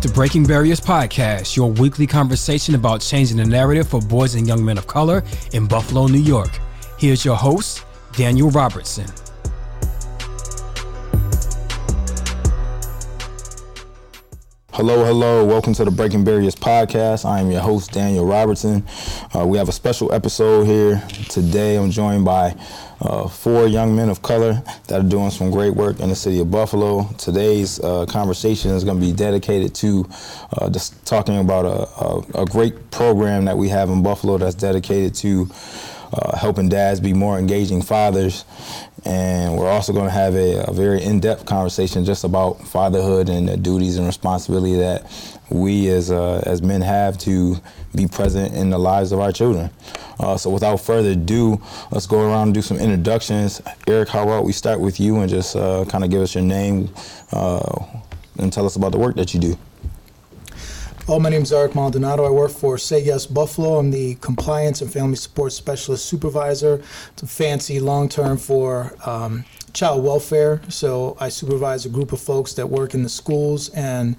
The 0.00 0.08
Breaking 0.08 0.46
Barriers 0.46 0.80
Podcast, 0.80 1.56
your 1.56 1.70
weekly 1.72 2.06
conversation 2.06 2.74
about 2.74 3.02
changing 3.02 3.36
the 3.36 3.44
narrative 3.44 3.88
for 3.88 4.00
boys 4.00 4.34
and 4.34 4.48
young 4.48 4.64
men 4.64 4.78
of 4.78 4.86
color 4.86 5.22
in 5.52 5.66
Buffalo, 5.66 6.06
New 6.06 6.20
York. 6.20 6.58
Here's 6.98 7.22
your 7.22 7.36
host, 7.36 7.84
Daniel 8.12 8.48
Robertson. 8.48 9.04
Hello, 14.80 15.04
hello. 15.04 15.44
Welcome 15.44 15.74
to 15.74 15.84
the 15.84 15.90
Breaking 15.90 16.24
Barriers 16.24 16.56
podcast. 16.56 17.26
I 17.26 17.40
am 17.40 17.50
your 17.50 17.60
host, 17.60 17.92
Daniel 17.92 18.24
Robertson. 18.24 18.82
Uh, 19.36 19.46
we 19.46 19.58
have 19.58 19.68
a 19.68 19.72
special 19.72 20.10
episode 20.10 20.64
here 20.64 21.06
today. 21.28 21.76
I'm 21.76 21.90
joined 21.90 22.24
by 22.24 22.56
uh, 23.02 23.28
four 23.28 23.66
young 23.66 23.94
men 23.94 24.08
of 24.08 24.22
color 24.22 24.62
that 24.88 25.00
are 25.00 25.06
doing 25.06 25.28
some 25.28 25.50
great 25.50 25.74
work 25.74 26.00
in 26.00 26.08
the 26.08 26.14
city 26.14 26.40
of 26.40 26.50
Buffalo. 26.50 27.06
Today's 27.18 27.78
uh, 27.80 28.06
conversation 28.06 28.70
is 28.70 28.82
going 28.82 28.98
to 28.98 29.06
be 29.06 29.12
dedicated 29.12 29.74
to 29.74 30.08
uh, 30.56 30.70
just 30.70 31.04
talking 31.04 31.36
about 31.36 31.66
a, 31.66 32.38
a, 32.38 32.42
a, 32.44 32.46
great 32.46 32.90
program 32.90 33.44
that 33.44 33.58
we 33.58 33.68
have 33.68 33.90
in 33.90 34.02
Buffalo 34.02 34.38
that's 34.38 34.54
dedicated 34.54 35.14
to 35.16 35.46
uh, 36.12 36.36
helping 36.36 36.68
dads 36.68 37.00
be 37.00 37.12
more 37.12 37.38
engaging 37.38 37.82
fathers. 37.82 38.44
And 39.04 39.56
we're 39.56 39.70
also 39.70 39.92
going 39.92 40.06
to 40.06 40.10
have 40.10 40.34
a, 40.34 40.64
a 40.68 40.72
very 40.72 41.02
in 41.02 41.20
depth 41.20 41.46
conversation 41.46 42.04
just 42.04 42.24
about 42.24 42.60
fatherhood 42.60 43.28
and 43.28 43.48
the 43.48 43.56
duties 43.56 43.96
and 43.96 44.06
responsibility 44.06 44.74
that 44.76 45.10
we 45.48 45.88
as, 45.88 46.10
uh, 46.10 46.42
as 46.46 46.62
men 46.62 46.80
have 46.80 47.18
to 47.18 47.56
be 47.94 48.06
present 48.06 48.54
in 48.54 48.70
the 48.70 48.78
lives 48.78 49.12
of 49.12 49.20
our 49.20 49.32
children. 49.32 49.70
Uh, 50.18 50.36
so 50.36 50.50
without 50.50 50.76
further 50.76 51.10
ado, 51.10 51.60
let's 51.90 52.06
go 52.06 52.20
around 52.20 52.48
and 52.48 52.54
do 52.54 52.62
some 52.62 52.76
introductions. 52.76 53.62
Eric, 53.86 54.10
how 54.10 54.22
about 54.22 54.44
we 54.44 54.52
start 54.52 54.80
with 54.80 55.00
you 55.00 55.20
and 55.20 55.30
just 55.30 55.56
uh, 55.56 55.84
kind 55.86 56.04
of 56.04 56.10
give 56.10 56.20
us 56.20 56.34
your 56.34 56.44
name 56.44 56.92
uh, 57.32 57.84
and 58.38 58.52
tell 58.52 58.66
us 58.66 58.76
about 58.76 58.92
the 58.92 58.98
work 58.98 59.16
that 59.16 59.32
you 59.34 59.40
do. 59.40 59.58
Well, 61.10 61.18
my 61.18 61.28
name 61.28 61.42
is 61.42 61.52
Eric 61.52 61.74
Maldonado. 61.74 62.24
I 62.24 62.30
work 62.30 62.52
for 62.52 62.78
Say 62.78 63.02
Yes 63.02 63.26
Buffalo. 63.26 63.80
I'm 63.80 63.90
the 63.90 64.14
Compliance 64.20 64.80
and 64.80 64.92
Family 64.92 65.16
Support 65.16 65.50
Specialist 65.50 66.06
Supervisor. 66.06 66.80
It's 67.10 67.22
a 67.24 67.26
fancy 67.26 67.80
long 67.80 68.08
term 68.08 68.36
for 68.36 68.94
um, 69.04 69.44
child 69.72 70.04
welfare. 70.04 70.60
So 70.68 71.16
I 71.18 71.28
supervise 71.28 71.84
a 71.84 71.88
group 71.88 72.12
of 72.12 72.20
folks 72.20 72.52
that 72.52 72.68
work 72.68 72.94
in 72.94 73.02
the 73.02 73.08
schools 73.08 73.70
and 73.70 74.14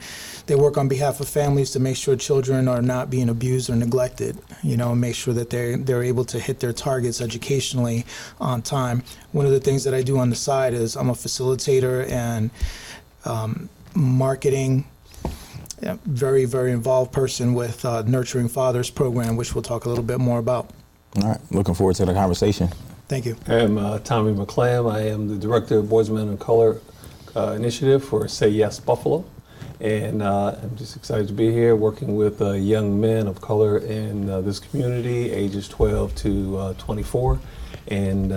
they 0.47 0.55
work 0.55 0.77
on 0.77 0.89
behalf 0.89 1.21
of 1.21 1.29
families 1.29 1.71
to 1.71 1.79
make 1.79 1.95
sure 1.95 2.17
children 2.17 2.67
are 2.67 2.81
not 2.81 3.09
being 3.09 3.29
abused 3.29 3.69
or 3.69 3.77
neglected, 3.77 4.37
you 4.61 4.75
know, 4.75 4.91
and 4.91 4.99
make 4.99 5.15
sure 5.15 5.33
that 5.33 5.49
they're, 5.49 5.77
they're 5.77 6.03
able 6.03 6.25
to 6.25 6.39
hit 6.41 6.59
their 6.59 6.73
targets 6.73 7.21
educationally 7.21 8.05
on 8.41 8.61
time. 8.61 9.01
One 9.31 9.45
of 9.45 9.53
the 9.53 9.61
things 9.61 9.85
that 9.85 9.93
I 9.93 10.03
do 10.03 10.17
on 10.17 10.29
the 10.29 10.35
side 10.35 10.73
is 10.73 10.97
I'm 10.97 11.09
a 11.09 11.13
facilitator 11.13 12.05
and 12.11 12.51
um, 13.23 13.69
marketing 13.95 14.83
yeah, 15.81 15.97
very, 16.05 16.45
very 16.45 16.71
involved 16.71 17.11
person 17.11 17.53
with 17.53 17.83
uh, 17.85 18.03
Nurturing 18.03 18.47
Fathers 18.47 18.89
program, 18.89 19.35
which 19.35 19.55
we'll 19.55 19.63
talk 19.63 19.85
a 19.85 19.89
little 19.89 20.03
bit 20.03 20.19
more 20.19 20.39
about. 20.39 20.69
All 21.17 21.29
right, 21.29 21.39
looking 21.51 21.73
forward 21.73 21.95
to 21.97 22.05
the 22.05 22.13
conversation. 22.13 22.69
Thank 23.07 23.25
you. 23.25 23.35
I'm 23.47 23.77
uh, 23.77 23.99
Tommy 23.99 24.33
McClam. 24.33 24.89
I 24.89 25.01
am 25.01 25.27
the 25.27 25.35
director 25.35 25.79
of 25.79 25.89
Boys 25.89 26.07
and 26.07 26.17
Men 26.17 26.29
of 26.29 26.39
Color 26.39 26.79
uh, 27.35 27.51
Initiative 27.51 28.03
for 28.03 28.27
Say 28.27 28.49
Yes 28.49 28.79
Buffalo. 28.79 29.25
And 29.81 30.21
uh, 30.21 30.55
I'm 30.61 30.77
just 30.77 30.95
excited 30.95 31.27
to 31.27 31.33
be 31.33 31.51
here 31.51 31.75
working 31.75 32.15
with 32.15 32.41
uh, 32.41 32.51
young 32.51 33.01
men 33.01 33.27
of 33.27 33.41
color 33.41 33.79
in 33.79 34.29
uh, 34.29 34.41
this 34.41 34.59
community, 34.59 35.31
ages 35.31 35.67
12 35.67 36.15
to 36.15 36.57
uh, 36.57 36.73
24. 36.75 37.39
And 37.87 38.31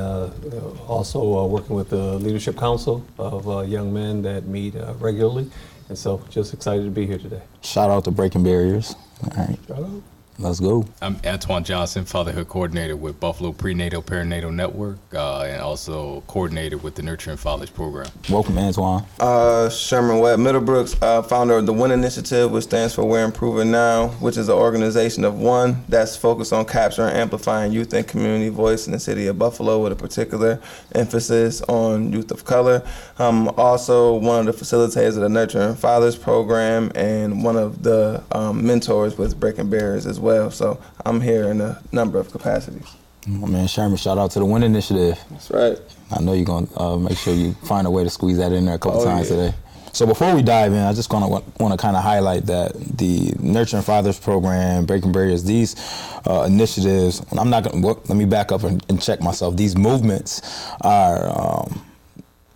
also 0.88 1.46
working 1.46 1.76
with 1.76 1.90
the 1.90 2.18
Leadership 2.18 2.56
Council 2.56 3.04
of 3.18 3.68
young 3.68 3.92
men 3.92 4.22
that 4.22 4.46
meet 4.46 4.74
regularly. 4.98 5.50
And 5.88 5.98
so 5.98 6.22
just 6.30 6.54
excited 6.54 6.84
to 6.84 6.90
be 6.90 7.06
here 7.06 7.18
today. 7.18 7.42
Shout 7.62 7.90
out 7.90 8.04
to 8.04 8.10
Breaking 8.10 8.42
Barriers. 8.42 8.94
All 9.22 9.30
right. 9.36 9.58
Shout 10.36 10.44
out. 10.44 10.48
Let's 10.48 10.60
go. 10.60 10.84
I'm 11.00 11.16
Antoine 11.24 11.64
Johnson, 11.64 12.04
fatherhood 12.04 12.48
coordinator 12.48 12.96
with 12.96 13.20
Buffalo 13.20 13.52
Prenatal 13.52 14.02
Perinatal 14.02 14.52
Network, 14.52 14.98
uh, 15.14 15.42
and 15.42 15.60
also 15.62 16.22
coordinator 16.26 16.76
with 16.76 16.94
the 16.96 17.02
Nurturing 17.02 17.36
Fathers 17.36 17.70
program. 17.70 18.10
Welcome, 18.28 18.58
Antoine. 18.58 19.04
Uh, 19.20 19.68
Sherman 19.70 20.18
Webb 20.18 20.40
Middlebrooks, 20.40 21.00
uh, 21.02 21.22
founder 21.22 21.56
of 21.56 21.66
the 21.66 21.72
Win 21.72 21.90
Initiative, 21.90 22.50
which 22.50 22.64
stands 22.64 22.94
for 22.94 23.04
We're 23.04 23.24
Improving 23.24 23.70
Now, 23.70 24.08
which 24.20 24.36
is 24.36 24.48
an 24.48 24.54
organization 24.54 25.24
of 25.24 25.38
one 25.38 25.84
that's 25.88 26.16
focused 26.16 26.52
on 26.52 26.64
capturing 26.64 27.10
and 27.10 27.18
amplifying 27.18 27.72
youth 27.72 27.92
and 27.92 28.06
community 28.06 28.48
voice 28.48 28.86
in 28.86 28.92
the 28.92 28.98
city 28.98 29.26
of 29.26 29.38
Buffalo 29.38 29.82
with 29.82 29.92
a 29.92 29.96
particular 29.96 30.60
emphasis 30.94 31.62
on 31.62 32.12
youth 32.12 32.30
of 32.30 32.44
color. 32.44 32.82
I'm 33.18 33.48
also 33.50 34.16
one 34.16 34.46
of 34.48 34.58
the 34.58 34.64
facilitators 34.64 35.08
of 35.08 35.22
the 35.22 35.28
Nurturing 35.28 35.76
Fathers 35.76 36.16
program 36.16 36.90
and 36.94 37.44
one 37.44 37.56
of 37.56 37.82
the 37.82 38.22
um, 38.32 38.66
mentors 38.66 39.16
with 39.16 39.38
Breaking 39.38 39.70
Barriers 39.70 40.06
as 40.06 40.18
well 40.20 40.23
well. 40.24 40.50
So 40.50 40.80
I'm 41.04 41.20
here 41.20 41.50
in 41.50 41.60
a 41.60 41.80
number 41.92 42.18
of 42.18 42.32
capacities. 42.32 42.88
Oh, 43.26 43.46
man, 43.46 43.66
Sherman, 43.68 43.96
shout 43.96 44.18
out 44.18 44.32
to 44.32 44.38
the 44.38 44.44
Win 44.44 44.62
Initiative. 44.62 45.18
That's 45.30 45.50
right. 45.50 45.78
I 46.10 46.20
know 46.20 46.34
you're 46.34 46.44
going 46.44 46.66
to 46.66 46.80
uh, 46.80 46.96
make 46.96 47.16
sure 47.16 47.32
you 47.34 47.54
find 47.54 47.86
a 47.86 47.90
way 47.90 48.04
to 48.04 48.10
squeeze 48.10 48.36
that 48.36 48.52
in 48.52 48.66
there 48.66 48.74
a 48.74 48.78
couple 48.78 49.00
oh, 49.00 49.04
times 49.04 49.30
yeah. 49.30 49.36
today. 49.36 49.54
So 49.94 50.06
before 50.06 50.34
we 50.34 50.42
dive 50.42 50.72
in, 50.72 50.80
I 50.80 50.92
just 50.92 51.08
gonna 51.08 51.28
want 51.28 51.46
to 51.56 51.76
kind 51.76 51.96
of 51.96 52.02
highlight 52.02 52.46
that 52.46 52.72
the 52.74 53.32
Nurturing 53.38 53.84
Fathers 53.84 54.18
program, 54.18 54.86
Breaking 54.86 55.12
Barriers, 55.12 55.44
these 55.44 55.76
uh, 56.26 56.42
initiatives. 56.48 57.24
I'm 57.30 57.48
not 57.48 57.62
gonna. 57.62 57.80
Well, 57.80 58.02
let 58.08 58.16
me 58.16 58.24
back 58.24 58.50
up 58.50 58.64
and, 58.64 58.84
and, 58.88 59.00
check 59.00 59.20
myself. 59.20 59.56
These 59.56 59.76
movements 59.76 60.42
are. 60.80 61.30
Um, 61.30 61.80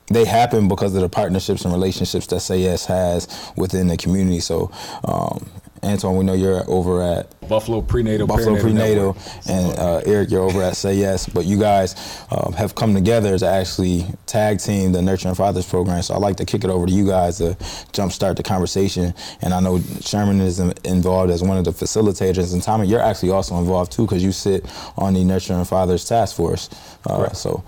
they 0.09 0.25
happen 0.25 0.67
because 0.67 0.97
of 0.97 1.03
the 1.03 1.09
partnerships 1.09 1.65
and 1.65 1.73
relationships 1.73 2.27
that 2.29 2.41
Say 2.41 2.61
Yes 2.61 2.87
has 2.87 3.53
within 3.57 3.87
the 3.87 3.97
community. 3.97 4.41
So 4.41 4.73
um, 5.05 5.49
Antoine, 5.83 6.17
we 6.17 6.25
know 6.25 6.35
you're 6.35 6.69
over 6.69 7.03
at 7.03 7.39
Buffalo 7.49 7.81
Prenatal, 7.81 8.27
Buffalo 8.27 8.61
Prenatal, 8.61 9.17
and 9.49 9.79
uh, 9.79 10.03
Eric, 10.05 10.31
you're 10.31 10.43
over 10.43 10.63
at 10.63 10.77
Say 10.77 10.97
Yes. 10.97 11.27
But 11.27 11.45
you 11.47 11.59
guys 11.59 12.25
uh, 12.31 12.51
have 12.53 12.75
come 12.75 12.95
together 12.95 13.39
to 13.39 13.47
actually 13.47 14.07
tag 14.27 14.61
team 14.61 14.93
the 14.93 15.01
Nurturing 15.01 15.35
Fathers 15.35 15.67
program. 15.67 16.03
So 16.03 16.15
I'd 16.15 16.21
like 16.21 16.37
to 16.37 16.45
kick 16.45 16.65
it 16.65 16.71
over 16.71 16.87
to 16.87 16.93
you 16.93 17.07
guys 17.07 17.39
to 17.39 17.57
jumpstart 17.93 18.37
the 18.37 18.43
conversation. 18.43 19.15
And 19.41 19.55
I 19.55 19.61
know 19.61 19.81
Sherman 20.01 20.41
is 20.41 20.61
involved 20.61 21.31
as 21.31 21.43
one 21.43 21.57
of 21.57 21.65
the 21.65 21.73
facilitators, 21.73 22.53
and 22.53 22.63
Tommy, 22.63 22.87
you're 22.87 23.01
actually 23.01 23.31
also 23.31 23.57
involved 23.59 23.93
too 23.93 24.05
because 24.05 24.23
you 24.23 24.33
sit 24.33 24.67
on 24.97 25.15
the 25.15 25.25
Nurturing 25.25 25.65
Fathers 25.65 26.05
Task 26.05 26.37
Force. 26.37 26.69
Uh, 27.09 27.23
right. 27.23 27.37
So, 27.37 27.65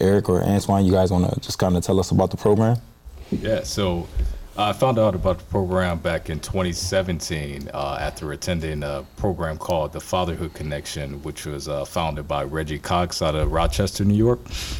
Eric 0.00 0.28
or 0.28 0.42
Antoine, 0.42 0.84
you 0.84 0.92
guys 0.92 1.10
want 1.10 1.32
to 1.32 1.40
just 1.40 1.58
kind 1.58 1.76
of 1.76 1.82
tell 1.82 1.98
us 1.98 2.10
about 2.10 2.30
the 2.30 2.36
program? 2.36 2.76
Yeah. 3.30 3.62
So. 3.62 4.06
I 4.56 4.72
found 4.72 5.00
out 5.00 5.16
about 5.16 5.38
the 5.38 5.44
program 5.46 5.98
back 5.98 6.30
in 6.30 6.38
2017 6.38 7.70
uh, 7.74 7.98
after 8.00 8.30
attending 8.30 8.84
a 8.84 9.04
program 9.16 9.58
called 9.58 9.92
the 9.92 10.00
Fatherhood 10.00 10.54
Connection, 10.54 11.20
which 11.24 11.44
was 11.44 11.66
uh, 11.66 11.84
founded 11.84 12.28
by 12.28 12.44
Reggie 12.44 12.78
Cox 12.78 13.20
out 13.20 13.34
of 13.34 13.50
Rochester, 13.50 14.04
New 14.04 14.14
York. 14.14 14.38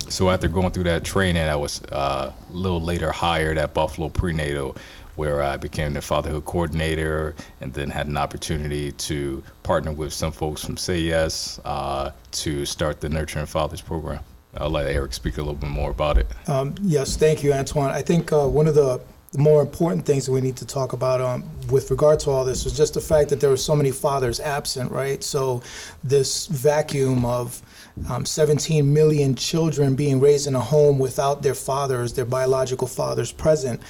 So 0.09 0.31
after 0.31 0.47
going 0.47 0.71
through 0.71 0.85
that 0.85 1.03
training, 1.03 1.43
I 1.43 1.57
was 1.57 1.83
uh, 1.91 2.33
a 2.49 2.53
little 2.53 2.81
later 2.81 3.11
hired 3.11 3.59
at 3.59 3.75
Buffalo 3.75 4.09
Prenatal, 4.11 4.77
where 5.17 5.43
I 5.43 5.57
became 5.57 5.95
the 5.95 6.03
fatherhood 6.03 6.45
coordinator 6.45 7.35
and 7.61 7.75
then 7.75 7.91
had 7.91 8.07
an 8.07 8.17
opportunity 8.17 8.93
to 8.93 9.43
partner 9.65 9.91
with 9.91 10.13
some 10.13 10.31
folks 10.31 10.65
from 10.65 10.77
Say 10.77 11.01
Yes 11.01 11.59
uh, 11.65 12.13
to 12.31 12.65
start 12.65 13.01
the 13.01 13.09
Nurturing 13.09 13.47
Fathers 13.47 13.81
program. 13.81 14.21
I'll 14.57 14.71
let 14.71 14.87
Eric 14.87 15.15
speak 15.15 15.39
a 15.39 15.41
little 15.41 15.55
bit 15.55 15.71
more 15.71 15.91
about 15.91 16.17
it. 16.17 16.29
Um, 16.47 16.77
yes, 16.81 17.17
thank 17.17 17.43
you, 17.43 17.53
Antoine. 17.53 17.91
I 17.91 18.03
think 18.03 18.31
uh, 18.33 18.47
one 18.47 18.69
of 18.69 18.77
the 18.77 19.01
the 19.35 19.41
more 19.41 19.61
important 19.61 20.07
things 20.07 20.27
that 20.27 20.33
we 20.33 20.41
need 20.41 20.55
to 20.55 20.65
talk 20.65 20.93
about 20.93 21.21
um, 21.21 21.43
with 21.69 21.91
regard 21.91 22.21
to 22.21 22.31
all 22.31 22.45
this 22.45 22.63
was 22.63 22.77
just 22.77 22.95
the 22.95 23.01
fact 23.01 23.29
that 23.29 23.41
there 23.41 23.51
were 23.51 23.57
so 23.57 23.75
many 23.75 23.91
fathers 23.91 24.39
absent, 24.39 24.93
right? 24.93 25.25
So 25.25 25.61
this 26.05 26.47
vacuum 26.47 27.25
of 27.25 27.61
um, 28.09 28.25
17 28.25 28.95
million 28.95 29.35
children 29.35 29.97
being 29.97 30.21
raised 30.21 30.47
in 30.47 30.55
a 30.55 30.61
home 30.61 31.01
without 31.01 31.43
their 31.43 31.57
fathers, 31.57 32.13
their 32.13 32.25
biological 32.25 32.87
fathers 32.87 33.33
present 33.33 33.81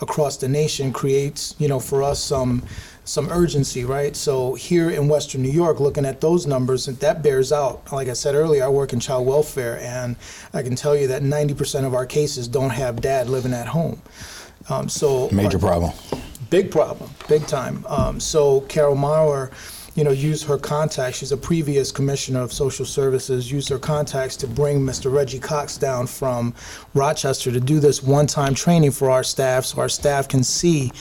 across 0.00 0.38
the 0.38 0.48
nation 0.48 0.90
creates, 0.90 1.54
you 1.58 1.68
know, 1.68 1.78
for 1.78 2.02
us 2.02 2.18
some 2.18 2.62
some 3.06 3.28
urgency, 3.28 3.84
right? 3.84 4.16
So 4.16 4.54
here 4.54 4.88
in 4.88 5.08
Western 5.08 5.42
New 5.42 5.50
York, 5.50 5.78
looking 5.78 6.06
at 6.06 6.22
those 6.22 6.46
numbers, 6.46 6.86
that 6.86 7.22
bears 7.22 7.52
out. 7.52 7.92
Like 7.92 8.08
I 8.08 8.14
said 8.14 8.34
earlier, 8.34 8.64
I 8.64 8.68
work 8.68 8.94
in 8.94 9.00
child 9.00 9.26
welfare, 9.26 9.78
and 9.80 10.16
I 10.54 10.62
can 10.62 10.74
tell 10.74 10.96
you 10.96 11.06
that 11.08 11.20
90% 11.20 11.84
of 11.84 11.92
our 11.92 12.06
cases 12.06 12.48
don't 12.48 12.70
have 12.70 13.02
dad 13.02 13.28
living 13.28 13.52
at 13.52 13.66
home. 13.66 14.00
Um, 14.68 14.88
so 14.88 15.28
major 15.30 15.58
problem. 15.58 15.92
Big 16.50 16.70
problem, 16.70 17.10
big 17.28 17.46
time. 17.46 17.84
Um, 17.88 18.20
so 18.20 18.60
Carol 18.62 18.94
Maurer, 18.94 19.50
you 19.94 20.04
know, 20.04 20.10
used 20.10 20.44
her 20.46 20.58
contacts. 20.58 21.18
She's 21.18 21.32
a 21.32 21.36
previous 21.36 21.92
commissioner 21.92 22.40
of 22.40 22.52
social 22.52 22.84
services. 22.84 23.50
Used 23.50 23.68
her 23.68 23.78
contacts 23.78 24.36
to 24.38 24.46
bring 24.46 24.80
Mr. 24.80 25.12
Reggie 25.12 25.38
Cox 25.38 25.76
down 25.76 26.06
from 26.06 26.54
Rochester 26.94 27.50
to 27.52 27.60
do 27.60 27.80
this 27.80 28.02
one-time 28.02 28.54
training 28.54 28.90
for 28.90 29.10
our 29.10 29.22
staff, 29.24 29.64
so 29.64 29.80
our 29.80 29.88
staff 29.88 30.28
can 30.28 30.42
see. 30.42 30.92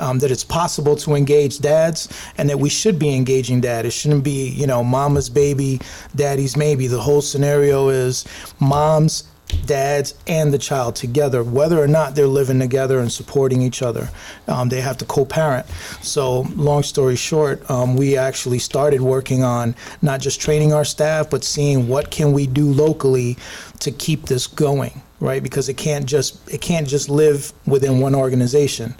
Um, 0.00 0.20
that 0.20 0.30
it's 0.30 0.44
possible 0.44 0.94
to 0.94 1.16
engage 1.16 1.58
dads 1.58 2.08
and 2.38 2.48
that 2.48 2.60
we 2.60 2.68
should 2.68 3.00
be 3.00 3.16
engaging 3.16 3.60
dad. 3.60 3.84
It 3.84 3.90
shouldn't 3.90 4.22
be, 4.22 4.48
you 4.48 4.64
know, 4.64 4.84
mama's 4.84 5.28
baby, 5.28 5.80
daddy's 6.14 6.56
maybe. 6.56 6.86
The 6.86 7.00
whole 7.00 7.20
scenario 7.20 7.88
is 7.88 8.24
mom's 8.60 9.24
dads 9.66 10.14
and 10.26 10.52
the 10.52 10.58
child 10.58 10.96
together, 10.96 11.42
whether 11.42 11.82
or 11.82 11.88
not 11.88 12.14
they're 12.14 12.26
living 12.26 12.58
together 12.58 12.98
and 13.00 13.12
supporting 13.12 13.62
each 13.62 13.82
other. 13.82 14.10
Um, 14.46 14.68
they 14.68 14.80
have 14.80 14.98
to 14.98 15.04
co-parent. 15.04 15.66
So, 16.02 16.40
long 16.56 16.82
story 16.82 17.16
short, 17.16 17.68
um, 17.70 17.96
we 17.96 18.16
actually 18.16 18.58
started 18.58 19.00
working 19.00 19.42
on 19.42 19.74
not 20.02 20.20
just 20.20 20.40
training 20.40 20.72
our 20.72 20.84
staff, 20.84 21.30
but 21.30 21.44
seeing 21.44 21.88
what 21.88 22.10
can 22.10 22.32
we 22.32 22.46
do 22.46 22.72
locally 22.72 23.36
to 23.80 23.90
keep 23.90 24.26
this 24.26 24.46
going 24.46 25.02
right 25.20 25.42
because 25.42 25.68
it 25.68 25.76
can't 25.76 26.06
just 26.06 26.48
it 26.48 26.60
can't 26.60 26.86
just 26.86 27.08
live 27.08 27.52
within 27.66 28.00
one 28.00 28.14
organization 28.14 28.94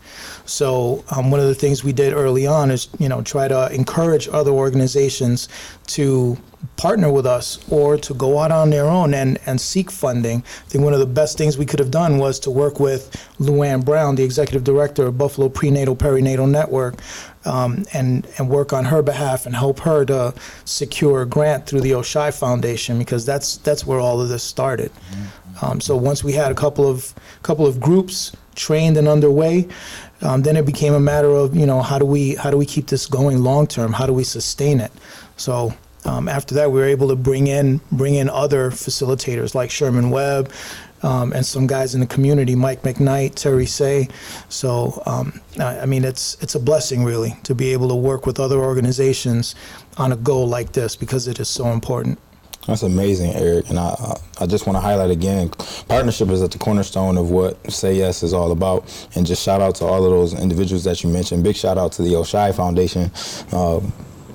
so 0.44 1.05
um, 1.15 1.31
one 1.31 1.41
of 1.41 1.47
the 1.47 1.55
things 1.55 1.85
we 1.85 1.93
did 1.93 2.12
early 2.12 2.47
on 2.47 2.70
is 2.70 2.88
you 2.99 3.09
know 3.09 3.23
try 3.23 3.47
to 3.47 3.73
encourage 3.73 4.29
other 4.29 4.50
organizations 4.50 5.49
to 5.87 6.37
partner 6.76 7.11
with 7.11 7.26
us 7.26 7.59
or 7.70 7.97
to 7.97 8.15
go 8.15 8.38
out 8.38 8.53
on 8.53 8.70
their 8.70 8.87
own 8.87 9.15
and, 9.15 9.38
and 9.47 9.61
seek 9.61 9.91
funding. 9.91 10.38
I 10.38 10.69
think 10.69 10.85
one 10.85 10.93
of 10.93 11.00
the 11.00 11.06
best 11.06 11.38
things 11.38 11.59
we 11.59 11.67
could 11.67 11.79
have 11.81 11.91
done 11.91 12.19
was 12.19 12.38
to 12.41 12.50
work 12.50 12.81
with 12.81 13.11
Luann 13.38 13.85
Brown, 13.85 14.14
the 14.14 14.25
executive 14.25 14.64
director 14.64 15.06
of 15.06 15.19
Buffalo 15.19 15.49
Prenatal 15.49 15.97
Perinatal 15.97 16.49
Network, 16.49 16.97
um, 17.44 17.85
and, 17.93 18.26
and 18.38 18.49
work 18.49 18.73
on 18.73 18.85
her 18.87 19.03
behalf 19.03 19.47
and 19.47 19.55
help 19.55 19.81
her 19.81 20.05
to 20.05 20.35
secure 20.64 21.23
a 21.23 21.26
grant 21.26 21.67
through 21.67 21.81
the 21.81 21.93
Oishei 21.93 22.37
Foundation 22.37 22.99
because 22.99 23.25
that's, 23.25 23.56
that's 23.59 23.87
where 23.87 24.00
all 24.00 24.21
of 24.21 24.29
this 24.29 24.43
started. 24.43 24.93
Um, 25.63 25.81
so 25.81 25.97
once 25.97 26.23
we 26.23 26.33
had 26.33 26.53
a 26.53 26.55
couple 26.55 26.89
of, 26.89 27.15
couple 27.43 27.67
of 27.67 27.81
groups 27.81 28.33
trained 28.55 28.97
and 28.97 29.09
underway, 29.09 29.69
um, 30.23 30.43
then 30.43 30.57
it 30.57 30.67
became 30.67 30.95
a 30.95 31.01
matter 31.01 31.31
of 31.31 31.55
you 31.55 31.67
know 31.67 31.81
how 31.81 31.99
do 31.99 32.05
we 32.05 32.35
how 32.35 32.51
do 32.51 32.57
we 32.57 32.67
keep 32.67 32.89
this 32.89 33.07
going 33.07 33.39
long 33.39 33.67
term? 33.67 33.93
How 33.93 34.07
do 34.07 34.13
we 34.13 34.25
sustain 34.25 34.81
it? 34.81 34.91
So 35.37 35.73
um, 36.05 36.29
after 36.29 36.55
that, 36.57 36.71
we 36.71 36.81
were 36.81 36.87
able 36.87 37.09
to 37.09 37.17
bring 37.17 37.47
in 37.47 37.81
bring 37.93 38.15
in 38.15 38.29
other 38.29 38.71
facilitators 38.71 39.55
like 39.55 39.71
Sherman 39.71 40.11
Webb 40.11 40.51
um, 41.03 41.33
and 41.33 41.47
some 41.47 41.67
guys 41.67 41.95
in 41.95 42.01
the 42.01 42.07
community, 42.07 42.55
Mike 42.57 42.83
McKnight, 42.83 43.37
Terry 43.37 43.67
Say. 43.67 44.09
So 44.49 45.03
um, 45.07 45.41
I, 45.59 45.81
I 45.81 45.87
mean, 45.87 46.05
it's 46.05 46.37
it's 46.41 46.55
a 46.55 46.61
blessing 46.61 47.05
really 47.05 47.37
to 47.45 47.55
be 47.55 47.73
able 47.73 47.89
to 47.89 47.95
work 47.95 48.27
with 48.27 48.41
other 48.41 48.59
organizations 48.59 49.55
on 49.97 50.13
a 50.13 50.17
goal 50.17 50.49
like 50.49 50.73
this 50.73 50.97
because 50.97 51.29
it 51.29 51.39
is 51.39 51.49
so 51.49 51.69
important. 51.69 52.19
That's 52.69 52.82
amazing, 52.82 53.32
Eric. 53.32 53.70
And 53.70 53.79
I, 53.79 54.20
I 54.38 54.47
just 54.47 54.67
want 54.67 54.76
to 54.76 54.81
highlight 54.81 55.11
again, 55.11 55.49
partnership 55.88 56.29
is 56.29 56.43
at 56.43 56.50
the 56.50 56.59
cornerstone 56.59 57.17
of 57.17 57.31
what 57.31 57.73
Say 57.73 57.94
Yes 57.94 58.23
is 58.23 58.35
all 58.35 58.53
about. 58.53 59.09
And 59.17 59.26
just 59.26 59.43
shout 59.43 59.62
out 59.62 59.75
to 59.76 59.87
all 59.87 60.05
of 60.05 60.11
those 60.11 60.38
individuals 60.38 60.85
that 60.85 61.03
you 61.03 61.09
mentioned. 61.09 61.43
Big 61.43 61.56
shout 61.56 61.79
out 61.79 61.93
to 61.93 62.03
the 62.03 62.11
Oishei 62.12 62.55
Foundation. 62.55 63.11
Uh, 63.53 63.81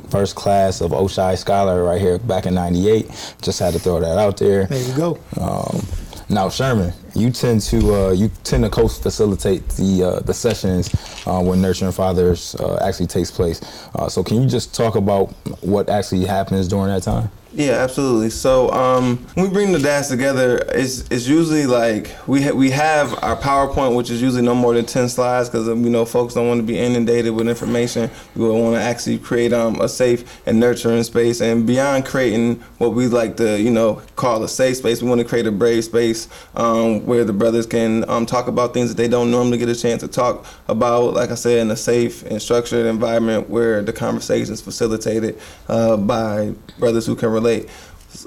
first 0.10 0.36
class 0.36 0.82
of 0.82 0.92
Oishei 0.92 1.38
Scholar 1.38 1.84
right 1.84 2.02
here 2.02 2.18
back 2.18 2.48
in 2.48 2.56
98. 2.56 3.36
Just 3.44 3.60
had 3.60 3.72
to 3.74 3.80
throw 3.80 4.00
that 4.00 4.18
out 4.18 4.38
there. 4.38 4.66
There 4.66 4.82
you 4.82 4.98
go. 4.98 5.20
Um, 5.40 5.86
now, 6.28 6.50
Sherman, 6.50 6.92
you 7.14 7.30
tend 7.30 7.62
to 7.62 7.94
uh, 7.94 8.12
you 8.14 8.32
tend 8.44 8.64
to 8.64 8.70
co-facilitate 8.72 9.70
the 9.70 10.04
uh, 10.04 10.20
the 10.22 10.34
sessions 10.34 10.90
uh, 11.28 11.40
when 11.40 11.62
nurturing 11.62 11.92
fathers 11.92 12.56
uh, 12.56 12.80
actually 12.82 13.08
takes 13.08 13.30
place. 13.30 13.62
Uh, 13.94 14.10
so, 14.10 14.24
can 14.24 14.42
you 14.42 14.50
just 14.50 14.74
talk 14.74 14.96
about 14.96 15.28
what 15.62 15.90
actually 15.90 16.26
happens 16.26 16.68
during 16.68 16.88
that 16.88 17.04
time? 17.04 17.30
Yeah, 17.56 17.74
absolutely. 17.74 18.32
So 18.32 18.72
um, 18.72 19.18
when 19.36 19.48
we 19.48 19.54
bring 19.54 19.72
the 19.74 19.80
dads 19.80 20.08
together, 20.08 20.58
it's 20.70 21.02
it's 21.12 21.28
usually 21.28 21.68
like 21.68 22.10
we 22.28 22.42
ha- 22.42 22.52
we 22.54 22.72
have 22.72 23.14
our 23.24 23.36
PowerPoint, 23.38 23.96
which 23.96 24.10
is 24.10 24.24
usually 24.24 24.42
no 24.42 24.56
more 24.56 24.74
than 24.74 24.86
ten 24.86 25.08
slides, 25.08 25.50
because 25.50 25.68
you 25.68 25.76
know 25.76 26.04
folks 26.04 26.34
don't 26.34 26.48
want 26.48 26.62
to 26.62 26.66
be 26.66 26.80
inundated 26.80 27.36
with 27.36 27.48
information. 27.48 28.10
We 28.36 28.50
want 28.50 28.76
to 28.76 28.82
actually 28.82 29.20
create 29.20 29.54
um, 29.54 29.80
a 29.82 29.88
safe 29.88 30.42
and 30.48 30.60
nurturing 30.60 31.04
space, 31.04 31.42
and 31.42 31.68
beyond 31.68 32.08
creating 32.08 32.56
what 32.80 32.94
we 32.96 33.06
like 33.06 33.38
to 33.38 33.62
you 33.62 33.70
know 33.70 34.02
call 34.16 34.44
a 34.44 34.50
safe 34.50 34.78
space, 34.78 35.04
we 35.04 35.10
want 35.10 35.22
to 35.22 35.28
create 35.28 35.46
a 35.46 35.52
brave 35.52 35.84
space 35.84 36.30
um, 36.56 37.06
where 37.06 37.24
the 37.24 37.34
brothers 37.34 37.68
can 37.68 38.10
um, 38.10 38.26
talk 38.26 38.48
about 38.48 38.74
things 38.74 38.90
that 38.90 38.98
they 38.98 39.08
don't 39.08 39.30
normally 39.30 39.60
get 39.60 39.70
a 39.70 39.76
chance 39.76 40.02
to 40.02 40.08
talk 40.08 40.44
about. 40.68 41.14
Like 41.14 41.30
I 41.30 41.36
said, 41.36 41.60
in 41.60 41.70
a 41.70 41.78
safe 41.78 42.24
and 42.24 42.42
structured 42.42 42.88
environment 42.88 43.48
where 43.48 43.84
the 43.84 43.94
conversation 43.94 44.54
is 44.54 44.62
facilitated 44.62 45.40
uh, 45.68 45.98
by 45.98 46.56
brothers 46.80 47.06
who 47.06 47.16
can 47.16 47.30
relate 47.30 47.43
relate. 47.44 47.70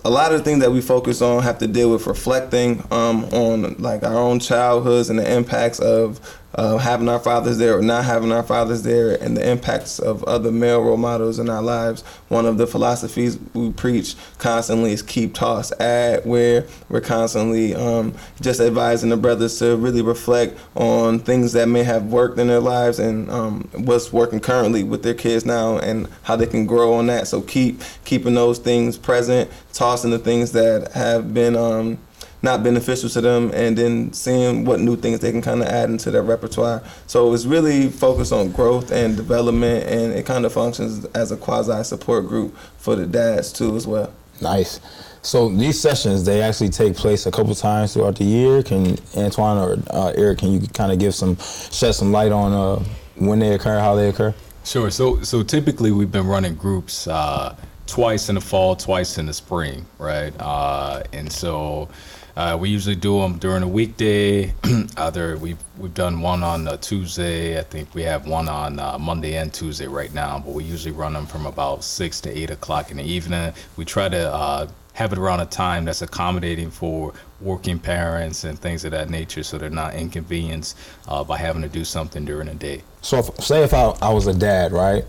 A 0.05 0.11
lot 0.11 0.33
of 0.33 0.39
the 0.39 0.45
things 0.45 0.61
that 0.61 0.73
we 0.73 0.81
focus 0.81 1.23
on 1.23 1.43
have 1.43 1.59
to 1.59 1.67
deal 1.67 1.93
with 1.93 2.07
reflecting 2.07 2.83
um, 2.91 3.25
on 3.27 3.75
like 3.79 4.03
our 4.03 4.17
own 4.17 4.41
childhoods 4.41 5.11
and 5.11 5.19
the 5.19 5.37
impacts 5.37 5.79
of 5.79 6.21
uh, 6.57 6.79
having 6.79 7.09
our 7.09 7.19
fathers 7.19 7.59
there 7.59 7.79
or 7.79 7.83
not 7.83 8.05
having 8.05 8.33
our 8.33 8.43
fathers 8.43 8.83
there 8.83 9.23
and 9.23 9.37
the 9.37 9.49
impacts 9.49 9.99
of 9.99 10.25
other 10.25 10.51
male 10.51 10.83
role 10.83 10.97
models 10.97 11.39
in 11.39 11.49
our 11.51 11.63
lives. 11.63 12.03
One 12.29 12.47
of 12.47 12.59
the 12.59 12.67
philosophies 12.67 13.39
we 13.55 13.73
preach 13.73 14.15
constantly 14.39 14.93
is 14.93 15.03
keep 15.03 15.35
toss 15.35 15.73
add 15.79 16.25
where 16.25 16.67
we're 16.89 17.01
constantly 17.01 17.75
um, 17.75 18.15
just 18.41 18.61
advising 18.61 19.11
the 19.11 19.17
brothers 19.17 19.59
to 19.59 19.77
really 19.77 20.03
reflect 20.03 20.59
on 20.75 21.19
things 21.19 21.53
that 21.53 21.69
may 21.69 21.83
have 21.83 22.05
worked 22.07 22.39
in 22.39 22.49
their 22.49 22.61
lives 22.61 22.99
and 22.99 23.31
um, 23.31 23.69
what's 23.75 24.13
working 24.13 24.41
currently 24.41 24.83
with 24.83 25.03
their 25.03 25.15
kids 25.15 25.45
now 25.45 25.79
and 25.79 26.09
how 26.23 26.37
they 26.37 26.47
can 26.47 26.67
grow 26.67 26.95
on 26.95 27.07
that. 27.07 27.29
So 27.29 27.43
keep 27.43 27.83
keeping 28.05 28.35
those 28.35 28.59
things 28.59 28.97
present, 28.97 29.51
tossing 29.73 30.11
the 30.11 30.19
things 30.19 30.53
that 30.53 30.93
have 30.93 31.35
been 31.35 31.55
um, 31.55 31.99
not 32.47 32.63
beneficial 32.63 33.11
to 33.11 33.21
them 33.21 33.51
and 33.53 33.77
then 33.77 34.13
seeing 34.13 34.65
what 34.65 34.81
new 34.81 34.97
things 34.97 35.21
they 35.21 35.31
can 35.31 35.43
kind 35.43 35.61
of 35.61 35.69
add 35.69 35.91
into 35.91 36.11
their 36.11 36.23
repertoire. 36.23 36.83
So 37.07 37.35
it's 37.35 37.45
really 37.45 37.91
focused 37.91 38.33
on 38.33 38.53
growth 38.53 38.91
and 38.91 39.17
development 39.17 39.87
and 39.87 40.13
it 40.15 40.25
kind 40.25 40.47
of 40.47 40.53
functions 40.53 41.05
as 41.07 41.33
a 41.33 41.37
quasi 41.37 41.83
support 41.85 42.27
group 42.29 42.57
for 42.79 42.97
the 42.97 43.05
dads 43.05 43.53
too 43.53 43.77
as 43.77 43.87
well. 43.87 44.11
Nice. 44.41 44.81
So 45.23 45.49
these 45.49 45.81
sessions 45.81 46.25
they 46.25 46.41
actually 46.41 46.71
take 46.71 46.95
place 46.95 47.27
a 47.27 47.33
couple 47.33 47.55
times 47.55 47.95
throughout 47.95 48.17
the 48.17 48.25
year. 48.25 48.63
Can 48.63 48.97
Antoine 49.17 49.59
or 49.59 49.79
uh, 49.91 50.13
Eric, 50.17 50.39
can 50.39 50.53
you 50.53 50.61
kind 50.69 50.93
of 50.93 51.01
give 51.01 51.15
some 51.15 51.37
shed 51.37 51.95
some 51.95 52.13
light 52.13 52.31
on 52.33 52.53
uh, 52.53 52.85
when 53.17 53.41
they 53.41 53.53
occur, 53.55 53.81
how 53.81 53.97
they 53.97 54.09
occur? 54.09 54.33
Sure. 54.65 54.91
So 54.91 55.21
so 55.23 55.43
typically 55.43 55.91
we've 55.91 56.13
been 56.13 56.29
running 56.29 56.55
groups 56.55 57.09
uh, 57.09 57.57
twice 57.87 58.29
in 58.29 58.37
the 58.37 58.41
fall, 58.41 58.77
twice 58.77 59.19
in 59.19 59.27
the 59.27 59.33
spring, 59.33 59.85
right? 59.99 60.33
Uh, 60.39 61.03
and 61.13 61.31
so 61.33 61.89
uh, 62.37 62.57
we 62.61 62.69
usually 62.69 62.95
do 62.95 63.21
them 63.21 63.39
during 63.39 63.63
a 63.63 63.69
weekday. 63.69 64.53
Either 64.97 65.39
we've 65.39 65.59
we've 65.79 65.95
done 65.95 66.21
one 66.21 66.43
on 66.43 66.79
Tuesday. 66.81 67.59
I 67.59 67.63
think 67.63 67.95
we 67.95 68.03
have 68.03 68.27
one 68.27 68.49
on 68.49 68.79
uh, 68.79 68.99
Monday 68.99 69.37
and 69.37 69.53
Tuesday 69.53 69.87
right 69.87 70.13
now. 70.13 70.39
But 70.45 70.53
we 70.53 70.65
usually 70.65 70.93
run 70.93 71.15
them 71.15 71.27
from 71.27 71.47
about 71.47 71.83
six 71.83 72.21
to 72.23 72.31
eight 72.31 72.51
o'clock 72.51 72.91
in 72.91 72.99
the 72.99 73.05
evening. 73.05 73.55
We 73.77 73.87
try 73.87 74.11
to 74.11 74.33
uh, 74.33 74.69
have 74.93 75.13
it 75.13 75.19
around 75.19 75.41
a 75.41 75.47
time 75.47 75.87
that's 75.87 76.03
accommodating 76.03 76.71
for 76.71 77.15
working 77.41 77.79
parents 77.79 78.45
and 78.45 78.59
things 78.59 78.85
of 78.85 78.91
that 78.91 79.09
nature, 79.09 79.43
so 79.43 79.57
they're 79.57 79.71
not 79.71 79.95
inconvenienced 79.95 80.77
uh, 81.09 81.25
by 81.25 81.39
having 81.39 81.63
to 81.63 81.69
do 81.69 81.85
something 81.85 82.27
during 82.27 82.49
the 82.49 82.55
day. 82.55 82.83
So, 83.01 83.19
if, 83.19 83.45
say 83.45 83.63
if 83.63 83.73
I, 83.73 83.95
I 84.03 84.13
was 84.13 84.27
a 84.27 84.35
dad, 84.35 84.73
right, 84.73 85.05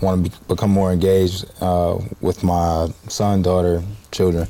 want 0.00 0.24
to 0.24 0.30
be, 0.30 0.36
become 0.46 0.70
more 0.70 0.92
engaged 0.92 1.44
uh, 1.60 1.98
with 2.20 2.44
my 2.44 2.88
son, 3.08 3.42
daughter, 3.42 3.82
children 4.12 4.46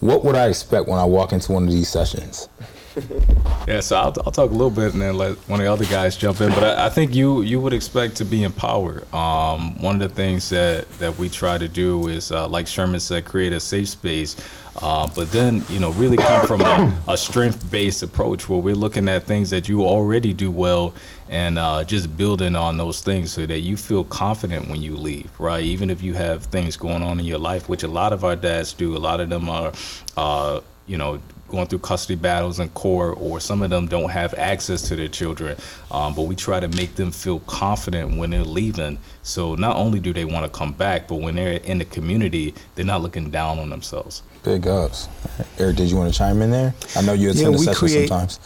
what 0.00 0.24
would 0.24 0.34
I 0.34 0.48
expect 0.48 0.88
when 0.88 0.98
I 0.98 1.04
walk 1.04 1.32
into 1.32 1.52
one 1.52 1.64
of 1.64 1.70
these 1.70 1.88
sessions? 1.88 2.48
yeah, 3.68 3.80
so 3.80 3.96
I'll, 3.96 4.14
I'll 4.24 4.32
talk 4.32 4.50
a 4.50 4.54
little 4.54 4.70
bit 4.70 4.92
and 4.92 5.00
then 5.00 5.16
let 5.16 5.36
one 5.48 5.60
of 5.60 5.66
the 5.66 5.72
other 5.72 5.84
guys 5.84 6.16
jump 6.16 6.40
in. 6.40 6.50
But 6.50 6.64
I, 6.64 6.86
I 6.86 6.88
think 6.88 7.14
you 7.14 7.42
you 7.42 7.60
would 7.60 7.72
expect 7.72 8.16
to 8.16 8.24
be 8.24 8.42
empowered. 8.42 9.12
Um, 9.14 9.80
one 9.80 10.00
of 10.00 10.08
the 10.08 10.14
things 10.14 10.48
that, 10.50 10.90
that 10.98 11.16
we 11.16 11.28
try 11.28 11.56
to 11.58 11.68
do 11.68 12.08
is, 12.08 12.32
uh, 12.32 12.48
like 12.48 12.66
Sherman 12.66 13.00
said, 13.00 13.24
create 13.24 13.52
a 13.52 13.60
safe 13.60 13.90
space 13.90 14.36
uh, 14.76 15.08
but 15.14 15.30
then, 15.32 15.64
you 15.68 15.80
know, 15.80 15.90
really 15.92 16.16
come 16.16 16.46
from 16.46 16.60
a, 16.60 16.98
a 17.08 17.16
strength 17.16 17.70
based 17.70 18.02
approach 18.02 18.48
where 18.48 18.60
we're 18.60 18.74
looking 18.74 19.08
at 19.08 19.24
things 19.24 19.50
that 19.50 19.68
you 19.68 19.82
already 19.82 20.32
do 20.32 20.50
well 20.50 20.94
and 21.28 21.58
uh, 21.58 21.84
just 21.84 22.16
building 22.16 22.56
on 22.56 22.76
those 22.76 23.02
things 23.02 23.32
so 23.32 23.46
that 23.46 23.60
you 23.60 23.76
feel 23.76 24.04
confident 24.04 24.68
when 24.68 24.80
you 24.80 24.96
leave, 24.96 25.30
right? 25.38 25.62
Even 25.62 25.90
if 25.90 26.02
you 26.02 26.14
have 26.14 26.44
things 26.44 26.76
going 26.76 27.02
on 27.02 27.18
in 27.20 27.26
your 27.26 27.38
life, 27.38 27.68
which 27.68 27.82
a 27.82 27.88
lot 27.88 28.12
of 28.12 28.24
our 28.24 28.36
dads 28.36 28.72
do, 28.72 28.96
a 28.96 28.98
lot 28.98 29.20
of 29.20 29.28
them 29.28 29.48
are, 29.48 29.72
uh, 30.16 30.60
you 30.86 30.96
know, 30.96 31.20
going 31.48 31.66
through 31.66 31.80
custody 31.80 32.14
battles 32.14 32.60
in 32.60 32.68
court, 32.70 33.18
or 33.20 33.40
some 33.40 33.60
of 33.62 33.70
them 33.70 33.88
don't 33.88 34.10
have 34.10 34.32
access 34.34 34.82
to 34.82 34.96
their 34.96 35.08
children. 35.08 35.56
Um, 35.90 36.14
but 36.14 36.22
we 36.22 36.36
try 36.36 36.60
to 36.60 36.68
make 36.68 36.94
them 36.94 37.10
feel 37.10 37.40
confident 37.40 38.16
when 38.16 38.30
they're 38.30 38.44
leaving. 38.44 38.98
So 39.22 39.56
not 39.56 39.76
only 39.76 39.98
do 39.98 40.12
they 40.12 40.24
want 40.24 40.50
to 40.50 40.58
come 40.58 40.72
back, 40.72 41.08
but 41.08 41.16
when 41.16 41.34
they're 41.34 41.54
in 41.54 41.78
the 41.78 41.84
community, 41.84 42.54
they're 42.74 42.84
not 42.84 43.02
looking 43.02 43.30
down 43.30 43.58
on 43.58 43.68
themselves. 43.68 44.22
Big 44.42 44.66
ups. 44.66 45.08
Eric, 45.58 45.76
did 45.76 45.90
you 45.90 45.96
want 45.96 46.12
to 46.12 46.18
chime 46.18 46.40
in 46.42 46.50
there? 46.50 46.74
I 46.96 47.02
know 47.02 47.12
you 47.12 47.30
attend 47.30 47.58
yeah, 47.58 47.72
the 47.72 47.74
create, 47.74 48.08
sometimes. 48.08 48.40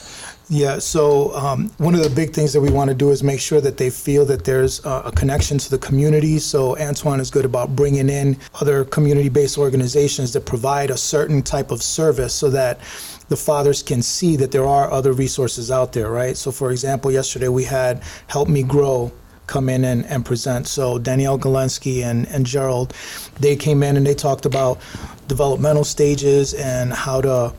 Yeah, 0.50 0.78
so 0.78 1.34
um, 1.34 1.70
one 1.78 1.94
of 1.94 2.02
the 2.02 2.10
big 2.10 2.34
things 2.34 2.52
that 2.52 2.60
we 2.60 2.70
want 2.70 2.88
to 2.88 2.94
do 2.94 3.10
is 3.10 3.22
make 3.22 3.40
sure 3.40 3.60
that 3.62 3.78
they 3.78 3.88
feel 3.88 4.26
that 4.26 4.44
there's 4.44 4.84
a 4.84 5.10
connection 5.14 5.56
to 5.58 5.70
the 5.70 5.78
community. 5.78 6.38
So 6.38 6.76
Antoine 6.78 7.20
is 7.20 7.30
good 7.30 7.44
about 7.44 7.74
bringing 7.74 8.10
in 8.10 8.36
other 8.60 8.84
community-based 8.84 9.56
organizations 9.56 10.32
that 10.34 10.44
provide 10.44 10.90
a 10.90 10.96
certain 10.96 11.42
type 11.42 11.70
of 11.70 11.82
service 11.82 12.34
so 12.34 12.50
that 12.50 12.80
the 13.28 13.36
fathers 13.36 13.82
can 13.82 14.02
see 14.02 14.36
that 14.36 14.50
there 14.50 14.66
are 14.66 14.90
other 14.90 15.12
resources 15.12 15.70
out 15.70 15.92
there, 15.92 16.10
right? 16.10 16.36
So 16.36 16.50
for 16.50 16.72
example, 16.72 17.10
yesterday 17.10 17.48
we 17.48 17.64
had 17.64 18.02
Help 18.26 18.48
Me 18.48 18.62
Grow 18.62 19.12
come 19.46 19.68
in 19.68 19.84
and, 19.84 20.04
and 20.06 20.24
present. 20.24 20.66
So 20.66 20.98
Danielle 20.98 21.38
Galensky 21.38 22.02
and, 22.02 22.26
and 22.28 22.46
Gerald, 22.46 22.94
they 23.40 23.56
came 23.56 23.82
in 23.82 23.96
and 23.96 24.06
they 24.06 24.14
talked 24.14 24.46
about 24.46 24.80
developmental 25.28 25.84
stages 25.84 26.54
and 26.54 26.92
how 26.92 27.20
to 27.20 27.54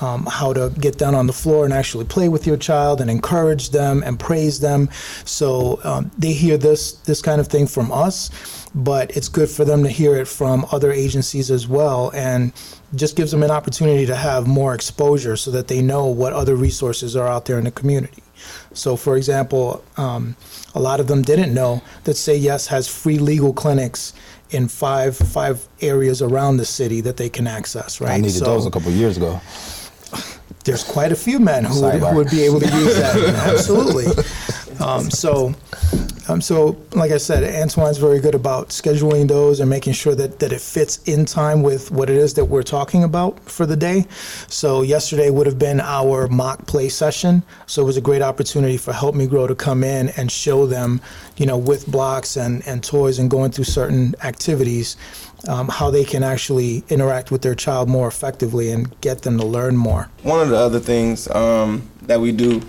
um, 0.00 0.26
how 0.26 0.52
to 0.52 0.70
get 0.78 0.98
down 0.98 1.14
on 1.14 1.26
the 1.26 1.32
floor 1.32 1.64
and 1.64 1.72
actually 1.72 2.04
play 2.04 2.28
with 2.28 2.46
your 2.46 2.56
child 2.56 3.00
and 3.00 3.10
encourage 3.10 3.70
them 3.70 4.02
and 4.04 4.18
praise 4.20 4.60
them. 4.60 4.90
So 5.24 5.80
um, 5.84 6.10
they 6.18 6.32
hear 6.32 6.58
this 6.58 6.92
this 6.92 7.22
kind 7.22 7.40
of 7.40 7.48
thing 7.48 7.66
from 7.66 7.90
us, 7.90 8.30
but 8.76 9.10
it's 9.16 9.28
good 9.28 9.48
for 9.48 9.64
them 9.64 9.82
to 9.82 9.88
hear 9.88 10.16
it 10.16 10.28
from 10.28 10.66
other 10.70 10.92
agencies 10.92 11.50
as 11.50 11.66
well, 11.66 12.10
and 12.14 12.52
just 12.94 13.16
gives 13.16 13.30
them 13.30 13.42
an 13.42 13.50
opportunity 13.50 14.04
to 14.06 14.14
have 14.14 14.46
more 14.46 14.74
exposure 14.74 15.34
so 15.36 15.50
that 15.50 15.66
they 15.66 15.80
know 15.80 16.06
what 16.06 16.34
other 16.34 16.54
resources 16.54 17.16
are 17.16 17.26
out 17.26 17.46
there 17.46 17.58
in 17.58 17.64
the 17.64 17.70
community. 17.70 18.22
So, 18.74 18.94
for 18.96 19.16
example, 19.16 19.82
um, 19.96 20.36
a 20.74 20.80
lot 20.80 21.00
of 21.00 21.06
them 21.06 21.22
didn't 21.22 21.54
know 21.54 21.82
that 22.04 22.14
Say 22.16 22.36
Yes 22.36 22.66
has 22.66 22.86
free 22.86 23.18
legal 23.18 23.54
clinics 23.54 24.12
in 24.50 24.68
five 24.68 25.16
five 25.16 25.66
areas 25.80 26.20
around 26.20 26.58
the 26.58 26.64
city 26.66 27.00
that 27.00 27.16
they 27.16 27.30
can 27.30 27.46
access. 27.46 28.00
Right. 28.00 28.12
I 28.12 28.16
needed 28.18 28.34
So- 28.38 28.44
those 28.44 28.66
a 28.66 28.70
couple 28.70 28.92
years 28.92 29.16
ago. 29.16 29.40
there's 30.64 30.84
quite 30.84 31.12
a 31.12 31.16
few 31.16 31.38
men 31.40 31.64
who 31.64 31.80
would, 31.82 31.94
who 31.94 32.14
would 32.14 32.30
be 32.30 32.42
able 32.42 32.60
to 32.60 32.66
use 32.66 32.96
that. 32.96 33.16
Absolutely. 33.54 34.06
Um, 34.84 35.10
so, 35.10 35.54
um, 36.28 36.40
so 36.40 36.76
like 36.92 37.10
I 37.10 37.18
said, 37.18 37.44
Antoine's 37.44 37.98
very 37.98 38.20
good 38.20 38.34
about 38.34 38.70
scheduling 38.70 39.28
those 39.28 39.60
and 39.60 39.70
making 39.70 39.92
sure 39.92 40.14
that, 40.14 40.38
that 40.40 40.52
it 40.52 40.60
fits 40.60 41.02
in 41.04 41.24
time 41.24 41.62
with 41.62 41.90
what 41.90 42.10
it 42.10 42.16
is 42.16 42.34
that 42.34 42.44
we're 42.44 42.62
talking 42.62 43.04
about 43.04 43.38
for 43.48 43.66
the 43.66 43.76
day. 43.76 44.06
So 44.48 44.82
yesterday 44.82 45.30
would 45.30 45.46
have 45.46 45.58
been 45.58 45.80
our 45.80 46.28
mock 46.28 46.66
play 46.66 46.88
session. 46.88 47.42
So 47.66 47.82
it 47.82 47.84
was 47.84 47.96
a 47.96 48.00
great 48.00 48.22
opportunity 48.22 48.76
for 48.76 48.92
Help 48.92 49.14
Me 49.14 49.26
Grow 49.26 49.46
to 49.46 49.54
come 49.54 49.84
in 49.84 50.08
and 50.10 50.30
show 50.30 50.66
them, 50.66 51.00
you 51.36 51.46
know, 51.46 51.58
with 51.58 51.86
blocks 51.86 52.36
and, 52.36 52.66
and 52.66 52.82
toys 52.82 53.18
and 53.18 53.30
going 53.30 53.52
through 53.52 53.64
certain 53.64 54.14
activities, 54.22 54.96
um, 55.48 55.68
how 55.68 55.90
they 55.90 56.04
can 56.04 56.22
actually 56.24 56.82
interact 56.88 57.30
with 57.30 57.42
their 57.42 57.54
child 57.54 57.88
more 57.88 58.08
effectively 58.08 58.70
and 58.70 59.00
get 59.00 59.22
them 59.22 59.38
to 59.38 59.46
learn 59.46 59.76
more. 59.76 60.08
One 60.22 60.40
of 60.40 60.48
the 60.48 60.56
other 60.56 60.80
things 60.80 61.28
um, 61.28 61.88
that 62.02 62.20
we 62.20 62.32
do 62.32 62.62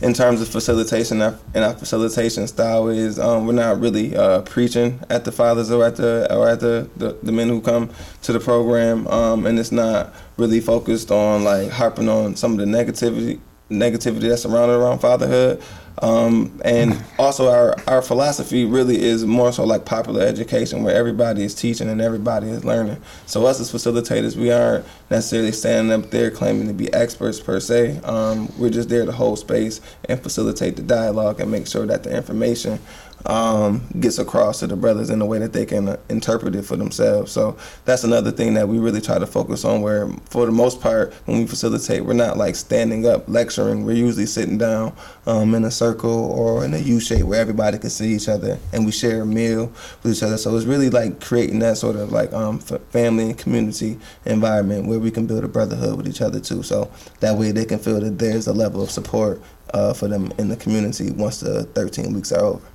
in 0.00 0.14
terms 0.14 0.40
of 0.40 0.48
facilitation 0.48 1.20
and 1.20 1.64
our 1.64 1.74
facilitation 1.74 2.46
style 2.46 2.88
is 2.88 3.18
um, 3.18 3.46
we're 3.46 3.52
not 3.52 3.80
really 3.80 4.16
uh, 4.16 4.42
preaching 4.42 5.00
at 5.10 5.24
the 5.24 5.32
fathers 5.32 5.70
or 5.70 5.84
at 5.84 5.96
the 5.96 6.34
or 6.34 6.48
at 6.48 6.60
the, 6.60 6.88
the, 6.96 7.16
the 7.22 7.32
men 7.32 7.48
who 7.48 7.60
come 7.60 7.90
to 8.22 8.32
the 8.32 8.40
program, 8.40 9.06
um, 9.08 9.46
and 9.46 9.58
it's 9.58 9.72
not 9.72 10.12
really 10.36 10.60
focused 10.60 11.10
on 11.10 11.44
like 11.44 11.70
harping 11.70 12.08
on 12.08 12.36
some 12.36 12.52
of 12.52 12.58
the 12.58 12.64
negativity 12.64 13.40
negativity 13.72 14.28
that's 14.28 14.42
surrounded 14.42 14.74
around 14.74 14.98
fatherhood. 14.98 15.62
Um, 15.98 16.60
and 16.64 17.04
also 17.18 17.50
our, 17.50 17.76
our 17.86 18.02
philosophy 18.02 18.64
really 18.64 19.02
is 19.02 19.26
more 19.26 19.52
so 19.52 19.64
like 19.64 19.84
popular 19.84 20.22
education 20.22 20.82
where 20.82 20.94
everybody 20.94 21.44
is 21.44 21.54
teaching 21.54 21.88
and 21.88 22.00
everybody 22.00 22.48
is 22.48 22.64
learning. 22.64 22.96
So 23.26 23.44
us 23.46 23.60
as 23.60 23.70
facilitators, 23.70 24.34
we 24.34 24.50
aren't 24.50 24.86
necessarily 25.10 25.52
standing 25.52 25.92
up 25.92 26.10
there 26.10 26.30
claiming 26.30 26.66
to 26.68 26.72
be 26.72 26.92
experts 26.92 27.40
per 27.40 27.60
se. 27.60 27.98
Um, 27.98 28.50
we're 28.58 28.70
just 28.70 28.88
there 28.88 29.04
to 29.04 29.12
hold 29.12 29.38
space 29.38 29.80
and 30.06 30.20
facilitate 30.20 30.76
the 30.76 30.82
dialogue 30.82 31.40
and 31.40 31.50
make 31.50 31.66
sure 31.66 31.86
that 31.86 32.02
the 32.02 32.16
information 32.16 32.80
um, 33.26 33.82
gets 34.00 34.18
across 34.18 34.60
to 34.60 34.66
the 34.66 34.76
brothers 34.76 35.10
in 35.10 35.20
a 35.20 35.26
way 35.26 35.38
that 35.38 35.52
they 35.52 35.66
can 35.66 35.96
interpret 36.08 36.54
it 36.54 36.62
for 36.62 36.76
themselves. 36.76 37.32
So 37.32 37.56
that's 37.84 38.04
another 38.04 38.30
thing 38.30 38.54
that 38.54 38.68
we 38.68 38.78
really 38.78 39.00
try 39.00 39.18
to 39.18 39.26
focus 39.26 39.64
on. 39.64 39.82
Where 39.82 40.08
for 40.30 40.46
the 40.46 40.52
most 40.52 40.80
part, 40.80 41.12
when 41.26 41.38
we 41.38 41.46
facilitate, 41.46 42.04
we're 42.04 42.14
not 42.14 42.36
like 42.36 42.56
standing 42.56 43.06
up 43.06 43.28
lecturing. 43.28 43.84
We're 43.84 43.96
usually 43.96 44.26
sitting 44.26 44.58
down 44.58 44.94
um, 45.26 45.54
in 45.54 45.64
a 45.64 45.70
circle 45.70 46.10
or 46.10 46.64
in 46.64 46.74
a 46.74 46.78
U 46.78 47.00
shape 47.00 47.24
where 47.24 47.40
everybody 47.40 47.78
can 47.78 47.90
see 47.90 48.14
each 48.14 48.28
other 48.28 48.58
and 48.72 48.84
we 48.84 48.92
share 48.92 49.22
a 49.22 49.26
meal 49.26 49.72
with 50.02 50.16
each 50.16 50.22
other. 50.22 50.36
So 50.36 50.56
it's 50.56 50.66
really 50.66 50.90
like 50.90 51.20
creating 51.20 51.60
that 51.60 51.76
sort 51.78 51.96
of 51.96 52.12
like 52.12 52.32
um, 52.32 52.58
family 52.58 53.30
and 53.30 53.38
community 53.38 53.98
environment 54.24 54.86
where 54.86 54.98
we 54.98 55.10
can 55.10 55.26
build 55.26 55.44
a 55.44 55.48
brotherhood 55.48 55.96
with 55.96 56.08
each 56.08 56.20
other 56.20 56.40
too. 56.40 56.62
So 56.62 56.90
that 57.20 57.36
way 57.36 57.52
they 57.52 57.64
can 57.64 57.78
feel 57.78 58.00
that 58.00 58.18
there's 58.18 58.46
a 58.46 58.52
level 58.52 58.82
of 58.82 58.90
support 58.90 59.40
uh, 59.72 59.94
for 59.94 60.08
them 60.08 60.32
in 60.38 60.48
the 60.48 60.56
community 60.56 61.10
once 61.10 61.40
the 61.40 61.64
13 61.64 62.12
weeks 62.12 62.32
are 62.32 62.44
over. 62.44 62.71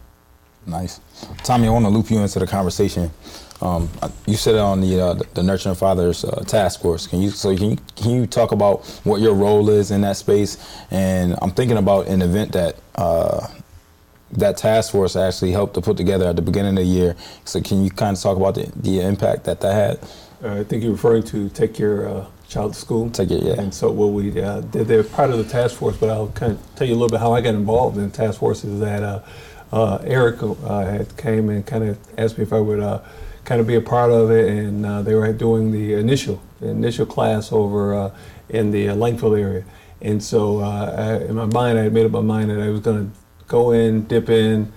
Nice, 0.67 0.99
Tommy. 1.43 1.67
I 1.67 1.71
want 1.71 1.85
to 1.85 1.89
loop 1.89 2.11
you 2.11 2.19
into 2.19 2.39
the 2.39 2.45
conversation. 2.45 3.09
Um, 3.61 3.89
you 4.25 4.35
sit 4.35 4.55
on 4.55 4.81
the 4.81 4.99
uh, 4.99 5.13
the 5.33 5.41
Nurturing 5.41 5.75
Fathers 5.75 6.25
uh, 6.25 6.43
task 6.45 6.81
force. 6.81 7.07
Can 7.07 7.21
you 7.21 7.29
so 7.29 7.55
can 7.55 7.71
you 7.71 7.77
can 7.95 8.11
you 8.11 8.27
talk 8.27 8.51
about 8.51 8.85
what 9.05 9.21
your 9.21 9.33
role 9.33 9.69
is 9.69 9.91
in 9.91 10.01
that 10.01 10.17
space? 10.17 10.57
And 10.91 11.35
I'm 11.41 11.51
thinking 11.51 11.77
about 11.77 12.07
an 12.07 12.21
event 12.21 12.51
that 12.51 12.75
uh, 12.95 13.47
that 14.33 14.57
task 14.57 14.91
force 14.91 15.15
actually 15.15 15.51
helped 15.51 15.73
to 15.75 15.81
put 15.81 15.95
together 15.95 16.27
at 16.27 16.35
the 16.35 16.41
beginning 16.41 16.71
of 16.71 16.83
the 16.83 16.83
year. 16.83 17.15
So 17.45 17.61
can 17.61 17.81
you 17.81 17.89
kind 17.89 18.17
of 18.17 18.21
talk 18.21 18.35
about 18.35 18.55
the, 18.55 18.69
the 18.75 18.99
impact 18.99 19.45
that 19.45 19.61
that 19.61 19.73
had? 19.73 19.99
Uh, 20.43 20.59
I 20.59 20.63
think 20.65 20.83
you're 20.83 20.91
referring 20.91 21.23
to 21.23 21.47
take 21.49 21.79
your 21.79 22.09
uh, 22.09 22.27
child 22.49 22.73
to 22.73 22.79
school. 22.79 23.09
Take 23.09 23.31
it, 23.31 23.41
yeah. 23.41 23.53
And 23.53 23.73
so 23.73 23.89
what 23.89 24.07
we 24.07 24.39
uh, 24.41 24.59
did, 24.61 24.87
they're 24.87 25.03
part 25.03 25.29
of 25.29 25.37
the 25.37 25.45
task 25.45 25.77
force, 25.77 25.95
but 25.95 26.09
I'll 26.09 26.27
kind 26.29 26.51
of 26.51 26.75
tell 26.75 26.85
you 26.85 26.93
a 26.93 26.97
little 26.97 27.09
bit 27.09 27.21
how 27.21 27.33
I 27.33 27.39
got 27.39 27.55
involved 27.55 27.97
in 27.97 28.09
the 28.09 28.15
task 28.15 28.39
force 28.39 28.65
is 28.65 28.79
that 28.81 29.01
uh, 29.71 29.99
Eric 30.03 30.41
uh, 30.41 30.85
had 30.85 31.15
came 31.17 31.49
and 31.49 31.65
kind 31.65 31.83
of 31.83 31.97
asked 32.17 32.37
me 32.37 32.43
if 32.43 32.53
I 32.53 32.59
would 32.59 32.79
uh, 32.79 33.01
kind 33.45 33.61
of 33.61 33.67
be 33.67 33.75
a 33.75 33.81
part 33.81 34.11
of 34.11 34.31
it, 34.31 34.49
and 34.49 34.85
uh, 34.85 35.01
they 35.01 35.13
were 35.13 35.31
doing 35.33 35.71
the 35.71 35.93
initial 35.93 36.41
the 36.59 36.69
initial 36.69 37.05
class 37.05 37.51
over 37.51 37.93
uh, 37.93 38.11
in 38.49 38.71
the 38.71 38.89
uh, 38.89 38.95
Langfield 38.95 39.39
area. 39.39 39.63
And 40.01 40.23
so 40.23 40.59
I, 40.59 41.23
in 41.23 41.35
my 41.35 41.45
mind, 41.45 41.79
I 41.79 41.83
had 41.83 41.93
made 41.93 42.05
up 42.05 42.11
my 42.11 42.21
mind 42.21 42.51
that 42.51 42.59
I 42.59 42.69
was 42.69 42.81
going 42.81 43.09
to 43.09 43.17
go 43.47 43.71
in, 43.71 44.05
dip 44.05 44.29
in, 44.29 44.71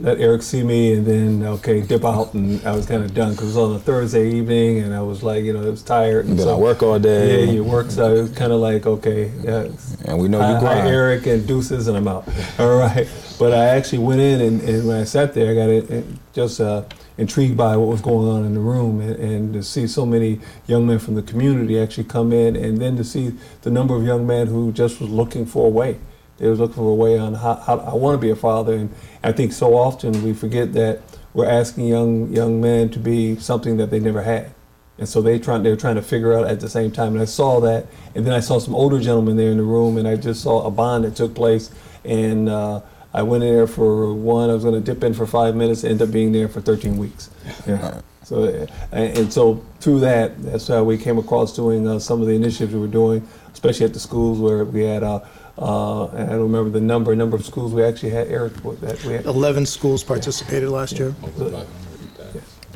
let 0.00 0.18
Eric 0.18 0.42
see 0.42 0.62
me, 0.62 0.94
and 0.94 1.06
then 1.06 1.42
okay, 1.44 1.82
dip 1.82 2.04
out, 2.04 2.32
and 2.32 2.64
I 2.66 2.74
was 2.74 2.86
kind 2.86 3.04
of 3.04 3.12
done 3.12 3.32
because 3.32 3.54
it 3.54 3.58
was 3.60 3.70
on 3.70 3.76
a 3.76 3.78
Thursday 3.78 4.30
evening, 4.32 4.78
and 4.80 4.94
I 4.94 5.02
was 5.02 5.22
like, 5.22 5.44
you 5.44 5.52
know, 5.52 5.66
I 5.66 5.70
was 5.70 5.82
tired. 5.82 6.24
And 6.26 6.36
Been 6.36 6.46
so, 6.46 6.54
at 6.54 6.60
work 6.60 6.82
all 6.82 6.98
day. 6.98 7.44
Yeah, 7.44 7.52
you 7.52 7.64
work, 7.64 7.90
so 7.90 8.14
it 8.14 8.22
was 8.22 8.32
kind 8.32 8.52
of 8.52 8.60
like 8.60 8.86
okay, 8.86 9.30
yeah, 9.42 9.68
And 10.06 10.18
we 10.18 10.28
know 10.28 10.38
you 10.38 10.54
hi, 10.54 10.60
grind. 10.60 10.88
Eric 10.88 11.26
and 11.26 11.46
deuces, 11.46 11.86
and 11.86 11.96
I'm 11.96 12.08
out. 12.08 12.26
All 12.58 12.78
right, 12.78 13.08
but 13.38 13.52
I 13.52 13.66
actually 13.66 13.98
went 13.98 14.20
in, 14.20 14.40
and, 14.40 14.60
and 14.62 14.88
when 14.88 15.00
I 15.00 15.04
sat 15.04 15.34
there, 15.34 15.52
I 15.52 15.54
got 15.54 15.68
it, 15.68 15.90
it 15.90 16.04
just 16.32 16.60
uh, 16.60 16.84
intrigued 17.18 17.56
by 17.56 17.76
what 17.76 17.88
was 17.88 18.00
going 18.00 18.28
on 18.28 18.44
in 18.44 18.54
the 18.54 18.60
room, 18.60 19.00
and, 19.00 19.16
and 19.16 19.52
to 19.52 19.62
see 19.62 19.86
so 19.86 20.06
many 20.06 20.40
young 20.66 20.86
men 20.86 20.98
from 20.98 21.14
the 21.14 21.22
community 21.22 21.78
actually 21.78 22.04
come 22.04 22.32
in, 22.32 22.56
and 22.56 22.78
then 22.78 22.96
to 22.96 23.04
see 23.04 23.34
the 23.62 23.70
number 23.70 23.94
of 23.94 24.04
young 24.04 24.26
men 24.26 24.46
who 24.46 24.72
just 24.72 25.00
was 25.00 25.10
looking 25.10 25.44
for 25.44 25.66
a 25.66 25.70
way. 25.70 25.98
They 26.40 26.48
was 26.48 26.58
looking 26.58 26.76
for 26.76 26.90
a 26.90 26.94
way 26.94 27.18
on 27.18 27.34
how, 27.34 27.54
how 27.54 27.78
I 27.80 27.94
want 27.94 28.14
to 28.14 28.18
be 28.18 28.30
a 28.30 28.36
father, 28.36 28.74
and 28.74 28.92
I 29.22 29.30
think 29.30 29.52
so 29.52 29.76
often 29.76 30.24
we 30.24 30.32
forget 30.32 30.72
that 30.72 31.02
we're 31.34 31.48
asking 31.48 31.86
young 31.86 32.32
young 32.32 32.62
men 32.62 32.88
to 32.90 32.98
be 32.98 33.36
something 33.36 33.76
that 33.76 33.90
they 33.90 34.00
never 34.00 34.22
had, 34.22 34.50
and 34.98 35.06
so 35.06 35.20
they 35.20 35.38
trying 35.38 35.62
they're 35.62 35.76
trying 35.76 35.96
to 35.96 36.02
figure 36.02 36.32
out 36.32 36.46
at 36.46 36.60
the 36.60 36.70
same 36.70 36.92
time. 36.92 37.12
And 37.12 37.20
I 37.20 37.26
saw 37.26 37.60
that, 37.60 37.86
and 38.14 38.26
then 38.26 38.32
I 38.32 38.40
saw 38.40 38.58
some 38.58 38.74
older 38.74 38.98
gentlemen 38.98 39.36
there 39.36 39.50
in 39.50 39.58
the 39.58 39.62
room, 39.62 39.98
and 39.98 40.08
I 40.08 40.16
just 40.16 40.42
saw 40.42 40.66
a 40.66 40.70
bond 40.70 41.04
that 41.04 41.14
took 41.14 41.34
place, 41.34 41.70
and 42.06 42.48
uh, 42.48 42.80
I 43.12 43.22
went 43.22 43.44
in 43.44 43.54
there 43.54 43.66
for 43.66 44.14
one. 44.14 44.48
I 44.48 44.54
was 44.54 44.64
going 44.64 44.82
to 44.82 44.94
dip 44.94 45.04
in 45.04 45.12
for 45.12 45.26
five 45.26 45.54
minutes, 45.54 45.84
end 45.84 46.00
up 46.00 46.10
being 46.10 46.32
there 46.32 46.48
for 46.48 46.62
13 46.62 46.96
weeks. 46.96 47.28
Yeah. 47.66 48.00
So 48.24 48.44
uh, 48.44 48.66
and, 48.92 49.30
so 49.32 49.62
through 49.80 50.00
that, 50.00 50.40
that's 50.42 50.68
how 50.68 50.84
we 50.84 50.96
came 50.96 51.18
across 51.18 51.54
doing 51.54 51.86
uh, 51.86 51.98
some 51.98 52.22
of 52.22 52.28
the 52.28 52.34
initiatives 52.34 52.72
we 52.72 52.80
were 52.80 52.86
doing, 52.86 53.26
especially 53.52 53.84
at 53.84 53.92
the 53.92 54.00
schools 54.00 54.38
where 54.38 54.64
we 54.64 54.84
had. 54.84 55.02
Uh, 55.02 55.20
uh, 55.58 56.06
and 56.08 56.30
I 56.30 56.32
don't 56.32 56.52
remember 56.52 56.70
the 56.70 56.84
number 56.84 57.14
number 57.14 57.36
of 57.36 57.44
schools 57.44 57.72
we 57.72 57.82
actually 57.82 58.10
had. 58.10 58.28
Eric, 58.28 58.54
that 58.80 59.02
we 59.04 59.14
had 59.14 59.26
11 59.26 59.66
schools 59.66 60.02
participated 60.02 60.68
last 60.68 60.98
year. 60.98 61.14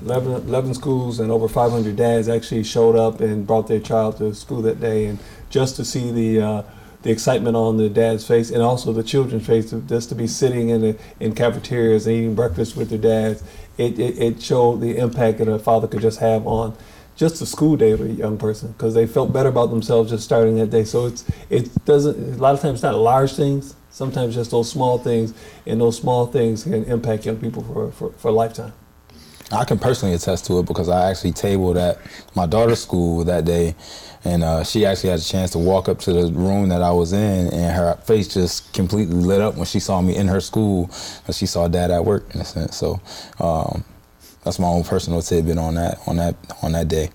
11, 0.02 0.48
11 0.48 0.74
schools 0.74 1.20
and 1.20 1.30
over 1.30 1.48
500 1.48 1.96
dads 1.96 2.28
actually 2.28 2.62
showed 2.62 2.94
up 2.94 3.20
and 3.20 3.46
brought 3.46 3.68
their 3.68 3.80
child 3.80 4.18
to 4.18 4.34
school 4.34 4.60
that 4.62 4.80
day, 4.80 5.06
and 5.06 5.18
just 5.48 5.76
to 5.76 5.84
see 5.84 6.10
the 6.10 6.42
uh, 6.42 6.62
the 7.02 7.10
excitement 7.10 7.54
on 7.54 7.76
the 7.76 7.88
dad's 7.88 8.26
face 8.26 8.50
and 8.50 8.62
also 8.62 8.92
the 8.92 9.02
children's 9.02 9.46
face, 9.46 9.70
just 9.86 10.08
to 10.08 10.14
be 10.14 10.26
sitting 10.26 10.70
in 10.70 10.80
the 10.80 10.98
in 11.20 11.34
cafeterias 11.34 12.06
and 12.06 12.16
eating 12.16 12.34
breakfast 12.34 12.76
with 12.76 12.90
their 12.90 12.98
dads, 12.98 13.42
it, 13.76 13.98
it, 13.98 14.18
it 14.18 14.42
showed 14.42 14.80
the 14.80 14.96
impact 14.96 15.38
that 15.38 15.48
a 15.48 15.58
father 15.58 15.86
could 15.86 16.00
just 16.00 16.20
have 16.20 16.46
on 16.46 16.76
just 17.16 17.40
a 17.40 17.46
school 17.46 17.76
day 17.76 17.92
of 17.92 18.00
a 18.00 18.08
young 18.08 18.38
person 18.38 18.72
because 18.72 18.94
they 18.94 19.06
felt 19.06 19.32
better 19.32 19.48
about 19.48 19.70
themselves 19.70 20.10
just 20.10 20.24
starting 20.24 20.56
that 20.56 20.70
day. 20.70 20.84
So 20.84 21.06
it's 21.06 21.24
it 21.50 21.84
doesn't 21.84 22.34
a 22.34 22.42
lot 22.42 22.54
of 22.54 22.60
times 22.60 22.74
it's 22.74 22.82
not 22.82 22.94
large 22.94 23.32
things. 23.32 23.74
Sometimes 23.90 24.34
just 24.34 24.50
those 24.50 24.68
small 24.68 24.98
things, 24.98 25.32
and 25.66 25.80
those 25.80 25.96
small 25.96 26.26
things 26.26 26.64
can 26.64 26.82
impact 26.84 27.26
young 27.26 27.36
people 27.36 27.62
for, 27.62 27.92
for, 27.92 28.10
for 28.10 28.28
a 28.28 28.32
lifetime. 28.32 28.72
I 29.52 29.64
can 29.64 29.78
personally 29.78 30.16
attest 30.16 30.46
to 30.46 30.58
it 30.58 30.66
because 30.66 30.88
I 30.88 31.10
actually 31.10 31.30
tabled 31.30 31.76
at 31.76 31.98
my 32.34 32.46
daughter's 32.46 32.82
school 32.82 33.22
that 33.24 33.44
day, 33.44 33.76
and 34.24 34.42
uh, 34.42 34.64
she 34.64 34.84
actually 34.84 35.10
had 35.10 35.20
a 35.20 35.24
chance 35.24 35.52
to 35.52 35.58
walk 35.58 35.88
up 35.88 36.00
to 36.00 36.12
the 36.12 36.32
room 36.32 36.70
that 36.70 36.82
I 36.82 36.90
was 36.90 37.12
in, 37.12 37.52
and 37.52 37.76
her 37.76 37.94
face 38.04 38.34
just 38.34 38.72
completely 38.72 39.14
lit 39.14 39.40
up 39.40 39.54
when 39.54 39.66
she 39.66 39.78
saw 39.78 40.00
me 40.00 40.16
in 40.16 40.26
her 40.26 40.40
school, 40.40 40.90
and 41.26 41.36
she 41.36 41.46
saw 41.46 41.68
dad 41.68 41.92
at 41.92 42.04
work 42.04 42.34
in 42.34 42.40
a 42.40 42.44
sense. 42.44 42.76
So 42.76 43.00
um, 43.38 43.84
that's 44.44 44.58
my 44.58 44.66
own 44.66 44.84
personal 44.84 45.22
tidbit 45.22 45.58
on 45.58 45.74
that 45.74 45.98
on 46.06 46.16
that 46.16 46.36
on 46.62 46.72
that 46.72 46.88
day. 46.88 47.10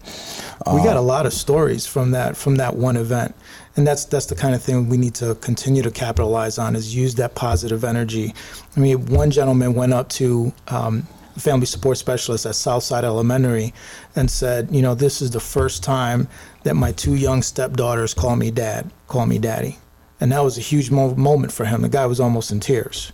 we 0.74 0.83
got 0.83 0.98
a 0.98 1.01
lot 1.01 1.25
of 1.25 1.33
stories 1.33 1.86
from 1.86 2.12
that 2.12 2.36
from 2.36 2.55
that 2.55 2.75
one 2.75 2.98
event 2.98 3.36
and 3.75 3.88
that's 3.88 4.05
that's 4.05 4.25
the 4.25 4.36
kind 4.36 4.55
of 4.55 4.62
thing 4.62 4.89
we 4.89 4.98
need 4.98 5.15
to 5.15 5.36
continue 5.36 5.81
to 5.81 5.91
capitalize 5.91 6.57
on 6.57 6.75
is 6.75 6.95
use 6.95 7.15
that 7.15 7.36
positive 7.36 7.83
energy 7.83 8.33
i 8.75 8.79
mean 8.79 9.05
one 9.05 9.31
gentleman 9.31 9.74
went 9.74 9.93
up 9.93 10.09
to 10.09 10.51
um, 10.67 11.07
family 11.39 11.65
support 11.65 11.98
specialist 11.98 12.45
at 12.45 12.55
Southside 12.55 13.03
Elementary, 13.03 13.74
and 14.15 14.29
said, 14.29 14.67
you 14.71 14.81
know, 14.81 14.95
this 14.95 15.21
is 15.21 15.31
the 15.31 15.39
first 15.39 15.83
time 15.83 16.27
that 16.63 16.75
my 16.75 16.91
two 16.91 17.15
young 17.15 17.41
stepdaughters 17.41 18.13
call 18.13 18.36
me 18.36 18.51
dad, 18.51 18.89
call 19.07 19.25
me 19.25 19.39
daddy, 19.39 19.77
and 20.19 20.31
that 20.31 20.43
was 20.43 20.57
a 20.57 20.62
huge 20.62 20.91
mo- 20.91 21.15
moment 21.15 21.53
for 21.53 21.65
him. 21.65 21.81
The 21.81 21.89
guy 21.89 22.05
was 22.05 22.19
almost 22.19 22.51
in 22.51 22.59
tears. 22.59 23.12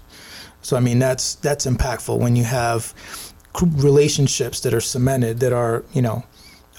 So 0.62 0.76
I 0.76 0.80
mean, 0.80 0.98
that's 1.00 1.36
that's 1.36 1.68
impactful 1.68 2.18
when 2.18 2.36
you 2.36 2.44
have 2.44 2.94
relationships 3.62 4.60
that 4.62 4.74
are 4.74 4.82
cemented, 4.82 5.40
that 5.40 5.54
are 5.54 5.84
you 5.94 6.02
know 6.02 6.24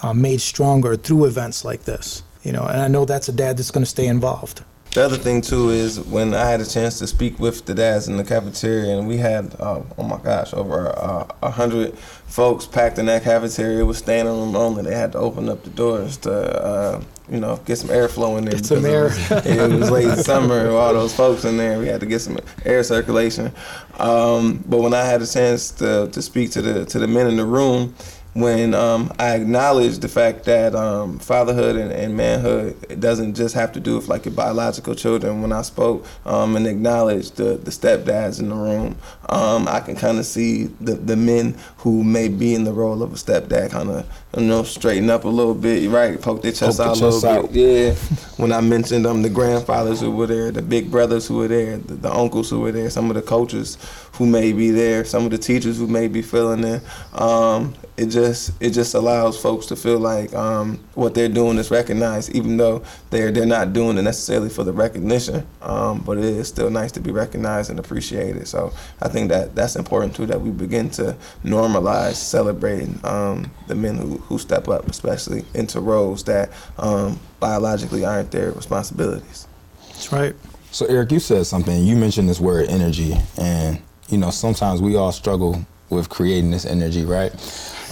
uh, 0.03 0.13
made 0.13 0.41
stronger 0.41 0.97
through 0.97 1.25
events 1.25 1.65
like 1.65 1.85
this. 1.85 2.23
You 2.43 2.53
know, 2.53 2.63
and 2.63 2.81
I 2.81 2.89
know 2.89 3.05
that's 3.05 3.29
a 3.29 3.33
dad 3.33 3.57
that's 3.57 3.71
going 3.71 3.83
to 3.83 3.91
stay 3.91 4.07
involved. 4.07 4.63
The 4.93 5.05
other 5.05 5.19
thing 5.19 5.43
too 5.43 5.69
is 5.69 6.01
when 6.01 6.33
I 6.33 6.49
had 6.49 6.61
a 6.63 6.65
chance 6.65 6.99
to 7.01 7.07
speak 7.07 7.39
with 7.39 7.67
the 7.67 7.75
dads 7.75 8.09
in 8.09 8.17
the 8.17 8.25
cafeteria, 8.25 8.97
and 8.97 9.07
we 9.07 9.19
had 9.19 9.55
uh, 9.61 9.83
oh 9.99 10.03
my 10.03 10.19
gosh, 10.19 10.55
over 10.55 10.89
uh, 10.89 11.27
a 11.43 11.47
uh, 11.47 11.51
hundred 11.51 11.99
folks 11.99 12.65
packed 12.65 12.99
in 12.99 13.07
that 13.07 13.23
cafeteria. 13.23 13.81
It 13.81 13.83
was 13.83 13.99
standing 13.99 14.35
room 14.35 14.57
only. 14.57 14.83
They 14.85 14.95
had 14.95 15.13
to 15.13 15.19
open 15.19 15.49
up 15.49 15.65
the 15.65 15.71
doors 15.71 16.17
to 16.19 16.33
uh, 16.33 17.03
you 17.29 17.41
know 17.41 17.57
get 17.65 17.77
some 17.77 17.91
airflow 17.91 18.39
in 18.39 18.45
there. 18.45 18.55
Get 18.55 18.67
some 18.67 18.85
air. 18.85 19.07
It 19.31 19.79
was, 19.79 19.91
late 19.91 20.19
summer, 20.19 20.71
all 20.71 20.93
those 20.93 21.15
folks 21.15 21.45
in 21.45 21.57
there. 21.57 21.79
We 21.79 21.87
had 21.87 22.01
to 22.01 22.07
get 22.07 22.21
some 22.21 22.39
air 22.65 22.83
circulation. 22.83 23.53
Um, 23.99 24.65
but 24.67 24.81
when 24.81 24.95
I 24.95 25.05
had 25.05 25.23
a 25.23 25.27
chance 25.27 25.71
to 25.73 26.09
to 26.09 26.23
speak 26.23 26.51
to 26.53 26.63
the 26.63 26.85
to 26.87 26.99
the 26.99 27.07
men 27.07 27.27
in 27.27 27.37
the 27.37 27.47
room 27.47 27.95
when 28.37 28.75
um, 28.75 29.11
I 29.19 29.35
acknowledge 29.35 29.99
the 30.01 30.09
fact 30.09 30.45
that 30.45 30.75
um, 30.75 31.19
fatherhood 31.19 31.75
and, 31.75 31.91
and, 31.91 32.15
manhood 32.15 32.77
it 32.91 33.01
doesn't 33.01 33.35
just 33.35 33.55
have 33.55 33.73
to 33.73 33.81
do 33.81 33.97
with 33.97 34.09
like 34.09 34.27
your 34.27 34.35
biological 34.35 34.95
children. 34.95 35.41
When 35.41 35.53
I 35.53 35.63
spoke 35.63 36.07
um, 36.27 36.55
and 36.55 36.67
acknowledged 36.67 37.37
the, 37.37 37.57
the 37.57 37.71
stepdads 37.71 38.39
in 38.39 38.51
the 38.51 38.55
room, 38.55 38.99
um, 39.31 39.67
I 39.67 39.81
can 39.81 39.97
kind 39.97 40.19
of 40.19 40.27
see 40.27 40.65
the, 40.83 40.95
the 40.95 41.17
men 41.17 41.57
who 41.79 42.05
may 42.05 42.29
be 42.29 42.55
in 42.55 42.65
the 42.65 42.75
role 42.75 43.03
of 43.03 43.13
a 43.13 43.17
stepdad 43.17 43.71
kind 43.71 43.89
of 43.89 44.07
you 44.37 44.47
know 44.47 44.65
straighten 44.65 45.09
up 45.09 45.25
a 45.25 45.29
little 45.29 45.55
bit, 45.55 45.89
right? 45.89 46.21
Poke 46.21 46.43
their 46.43 46.53
chest 46.53 46.77
Poke 46.77 46.89
out 46.89 47.01
a 47.01 47.07
little 47.07 47.27
out. 47.27 47.53
bit. 47.55 47.57
Yeah. 47.57 47.95
when 48.37 48.53
I 48.53 48.61
mentioned 48.61 49.07
um, 49.07 49.23
the 49.23 49.31
grandfathers 49.31 50.01
who 50.01 50.11
were 50.11 50.27
there, 50.27 50.51
the 50.51 50.61
big 50.61 50.91
brothers 50.91 51.27
who 51.27 51.39
were 51.39 51.49
there, 51.49 51.79
the, 51.79 51.95
the 51.95 52.13
uncles 52.13 52.51
who 52.51 52.61
were 52.61 52.73
there, 52.73 52.91
some 52.91 53.09
of 53.09 53.17
the 53.17 53.23
coaches 53.23 53.79
who 54.17 54.27
may 54.27 54.53
be 54.53 54.71
there, 54.71 55.05
some 55.05 55.25
of 55.25 55.31
the 55.31 55.39
teachers 55.39 55.77
who 55.77 55.87
may 55.87 56.09
be 56.09 56.23
feeling 56.23 56.65
it. 56.65 56.83
Um, 57.13 57.75
it 57.97 58.07
just 58.07 58.53
it 58.61 58.71
just 58.71 58.95
allows 58.95 59.41
folks 59.41 59.67
to 59.67 59.77
feel 59.77 59.99
like 59.99 60.35
um, 60.35 60.79
what 60.95 61.15
they're 61.15 61.29
doing 61.29 61.59
is 61.59 61.71
recognized, 61.71 62.35
even 62.35 62.57
though 62.57 62.83
they're 63.11 63.31
they're 63.31 63.47
not 63.47 63.73
doing 63.73 63.97
it 63.99 64.03
necessarily 64.03 64.49
for 64.49 64.65
the 64.65 64.73
recognition. 64.73 65.47
Um, 65.63 66.01
but 66.01 66.19
it 66.19 66.25
is 66.25 66.49
still 66.49 66.71
nice 66.71 66.93
to 66.93 67.01
be 67.01 67.11
recognized 67.11 67.71
and 67.71 67.79
appreciated. 67.79 68.49
So 68.49 68.73
I 69.01 69.09
think 69.09 69.31
that 69.31 69.55
that's 69.55 69.77
important 69.77 70.15
too 70.15 70.27
that 70.27 70.41
we 70.41 70.51
begin 70.51 70.91
to 70.91 71.17
normalize 71.45 72.15
celebrating 72.15 73.01
um, 73.05 73.51
the 73.67 73.75
men 73.75 73.97
who, 73.97 74.19
who 74.19 74.39
step 74.39 74.69
up, 74.69 74.89
especially 74.89 75.45
into 75.55 75.81
roles 75.81 76.25
that 76.25 76.51
um, 76.79 77.19
biologically 77.41 78.05
aren't 78.05 78.31
their 78.31 78.53
responsibilities. 78.53 79.47
That's 79.89 80.13
right. 80.13 80.35
So 80.71 80.85
Eric, 80.87 81.13
you 81.13 81.21
said 81.21 81.47
something. 81.47 81.85
You 81.85 81.97
mentioned 81.97 82.29
this 82.29 82.41
word 82.41 82.69
energy, 82.69 83.17
and 83.39 83.81
you 84.09 84.19
know 84.19 84.31
sometimes 84.31 84.81
we 84.81 84.97
all 84.97 85.13
struggle 85.13 85.65
with 85.91 86.09
creating 86.09 86.51
this 86.51 86.65
energy, 86.65 87.05
right? 87.05 87.33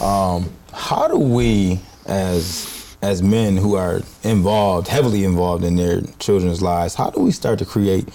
Um, 0.01 0.51
how 0.73 1.09
do 1.09 1.17
we, 1.17 1.81
as 2.07 2.97
as 3.03 3.23
men 3.23 3.57
who 3.57 3.77
are 3.77 4.01
involved, 4.23 4.89
heavily 4.89 5.25
involved 5.25 5.63
in 5.63 5.77
their 5.77 6.01
children's 6.19 6.63
lives, 6.63 6.95
how 6.95 7.11
do 7.11 7.21
we 7.21 7.31
start 7.31 7.59
to 7.59 7.67
create 7.67 8.09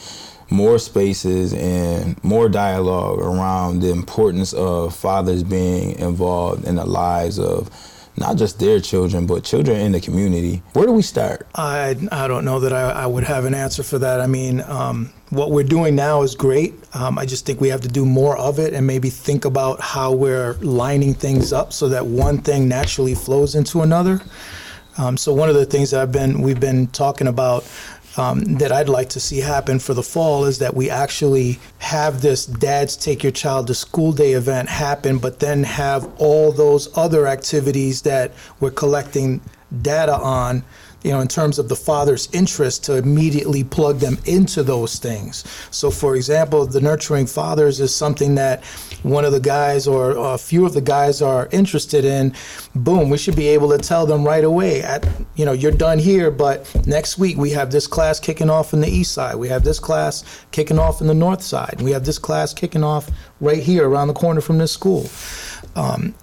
more 0.49 0.79
spaces 0.79 1.53
and 1.53 2.21
more 2.23 2.49
dialogue 2.49 3.19
around 3.19 3.81
the 3.81 3.91
importance 3.91 4.51
of 4.53 4.95
fathers 4.95 5.43
being 5.43 5.91
involved 5.99 6.65
in 6.65 6.75
the 6.75 6.85
lives 6.85 7.37
of 7.37 7.69
not 8.19 8.37
just 8.37 8.59
their 8.59 8.79
children, 8.79 9.25
but 9.25 9.43
children 9.43 9.79
in 9.79 9.91
the 9.93 10.01
community. 10.01 10.61
Where 10.73 10.85
do 10.85 10.91
we 10.91 11.01
start? 11.01 11.47
I, 11.55 11.95
I 12.11 12.27
don't 12.27 12.45
know 12.45 12.59
that 12.59 12.73
I, 12.73 12.91
I 12.91 13.05
would 13.05 13.23
have 13.23 13.45
an 13.45 13.53
answer 13.53 13.81
for 13.83 13.97
that. 13.99 14.21
I 14.21 14.27
mean, 14.27 14.61
um, 14.61 15.11
what 15.29 15.51
we're 15.51 15.63
doing 15.63 15.95
now 15.95 16.21
is 16.23 16.35
great. 16.35 16.73
Um, 16.93 17.17
I 17.17 17.25
just 17.25 17.45
think 17.45 17.61
we 17.61 17.69
have 17.69 17.81
to 17.81 17.87
do 17.87 18.05
more 18.05 18.37
of 18.37 18.59
it 18.59 18.73
and 18.73 18.85
maybe 18.85 19.09
think 19.09 19.45
about 19.45 19.79
how 19.79 20.11
we're 20.11 20.53
lining 20.55 21.13
things 21.13 21.53
up 21.53 21.71
so 21.71 21.87
that 21.89 22.05
one 22.05 22.39
thing 22.39 22.67
naturally 22.67 23.15
flows 23.15 23.55
into 23.55 23.81
another. 23.81 24.21
Um, 24.97 25.15
so 25.15 25.33
one 25.33 25.47
of 25.47 25.55
the 25.55 25.65
things 25.65 25.91
that 25.91 26.01
I've 26.01 26.11
been 26.11 26.41
we've 26.41 26.59
been 26.59 26.87
talking 26.87 27.27
about 27.27 27.63
um, 28.19 28.43
that 28.55 28.71
I'd 28.71 28.89
like 28.89 29.09
to 29.09 29.19
see 29.19 29.39
happen 29.39 29.79
for 29.79 29.93
the 29.93 30.03
fall 30.03 30.43
is 30.45 30.59
that 30.59 30.75
we 30.75 30.89
actually 30.89 31.57
have 31.77 32.21
this 32.21 32.45
Dads 32.45 32.97
Take 32.97 33.23
Your 33.23 33.31
Child 33.31 33.67
to 33.67 33.73
School 33.73 34.11
Day 34.11 34.33
event 34.33 34.67
happen, 34.67 35.19
but 35.19 35.39
then 35.39 35.63
have 35.63 36.11
all 36.17 36.51
those 36.51 36.95
other 36.97 37.27
activities 37.27 38.01
that 38.01 38.33
we're 38.59 38.71
collecting 38.71 39.41
data 39.81 40.17
on 40.17 40.63
you 41.03 41.11
know, 41.11 41.21
in 41.21 41.27
terms 41.27 41.59
of 41.59 41.69
the 41.69 41.75
father's 41.75 42.27
interest 42.33 42.83
to 42.85 42.97
immediately 42.97 43.63
plug 43.63 43.99
them 43.99 44.17
into 44.25 44.63
those 44.63 44.97
things. 44.97 45.45
So, 45.71 45.89
for 45.89 46.15
example, 46.15 46.65
the 46.65 46.81
nurturing 46.81 47.25
fathers 47.25 47.79
is 47.79 47.95
something 47.95 48.35
that 48.35 48.63
one 49.03 49.23
of 49.23 49.31
the 49.31 49.39
guys 49.39 49.87
or 49.87 50.11
a 50.11 50.37
few 50.37 50.65
of 50.65 50.73
the 50.73 50.81
guys 50.81 51.21
are 51.21 51.47
interested 51.51 52.03
in. 52.03 52.33
Boom, 52.75 53.09
we 53.09 53.17
should 53.17 53.35
be 53.35 53.47
able 53.47 53.69
to 53.69 53.77
tell 53.77 54.05
them 54.05 54.25
right 54.25 54.43
away 54.43 54.81
at, 54.81 55.07
you 55.35 55.45
know, 55.45 55.53
you're 55.53 55.71
done 55.71 55.99
here, 55.99 56.29
but 56.31 56.69
next 56.85 57.17
week 57.17 57.37
we 57.37 57.51
have 57.51 57.71
this 57.71 57.87
class 57.87 58.19
kicking 58.19 58.49
off 58.49 58.73
in 58.73 58.81
the 58.81 58.89
east 58.89 59.13
side. 59.13 59.35
We 59.35 59.47
have 59.47 59.63
this 59.63 59.79
class 59.79 60.25
kicking 60.51 60.79
off 60.79 60.99
in 60.99 61.07
the 61.07 61.13
north 61.13 61.41
side. 61.41 61.81
We 61.81 61.91
have 61.91 62.03
this 62.03 62.19
class 62.19 62.53
kicking 62.53 62.83
off 62.83 63.09
right 63.39 63.63
here 63.63 63.87
around 63.87 64.09
the 64.09 64.13
corner 64.13 64.41
from 64.41 64.57
this 64.57 64.73
school. 64.73 65.09
Um, 65.75 66.13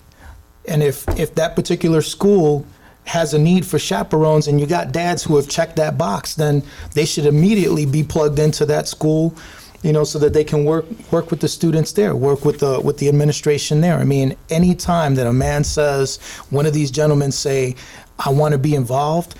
and 0.69 0.83
if, 0.83 1.09
if 1.19 1.35
that 1.37 1.57
particular 1.57 2.03
school 2.03 2.67
has 3.07 3.35
a 3.35 3.39
need 3.39 3.65
for 3.65 3.79
chaperones 3.79 4.49
and 4.49 4.61
you 4.61 4.67
got 4.67 4.93
dads 4.93 5.23
who 5.25 5.37
have 5.37 5.49
checked 5.49 5.77
that 5.77 5.97
box, 5.97 6.35
then 6.35 6.63
they 6.95 7.05
should 7.05 7.25
immediately 7.25 7.87
be 7.87 8.03
plugged 8.03 8.39
into 8.39 8.67
that 8.67 8.89
school, 8.89 9.35
you 9.83 9.93
know, 9.93 10.05
so 10.05 10.19
that 10.19 10.33
they 10.33 10.45
can 10.45 10.65
work 10.65 10.85
work 11.13 11.31
with 11.31 11.41
the 11.41 11.49
students 11.49 11.93
there, 11.93 12.15
work 12.17 12.45
with 12.45 12.59
the 12.59 12.81
with 12.81 12.99
the 12.99 13.09
administration 13.09 13.81
there. 13.81 13.97
I 13.97 14.05
mean, 14.05 14.37
any 14.51 14.75
time 14.75 15.15
that 15.15 15.27
a 15.27 15.33
man 15.33 15.65
says, 15.65 16.19
one 16.51 16.67
of 16.67 16.75
these 16.75 16.91
gentlemen 16.91 17.33
say, 17.33 17.77
I 18.19 18.31
want 18.31 18.53
to 18.53 18.59
be 18.59 18.75
involved, 18.75 19.37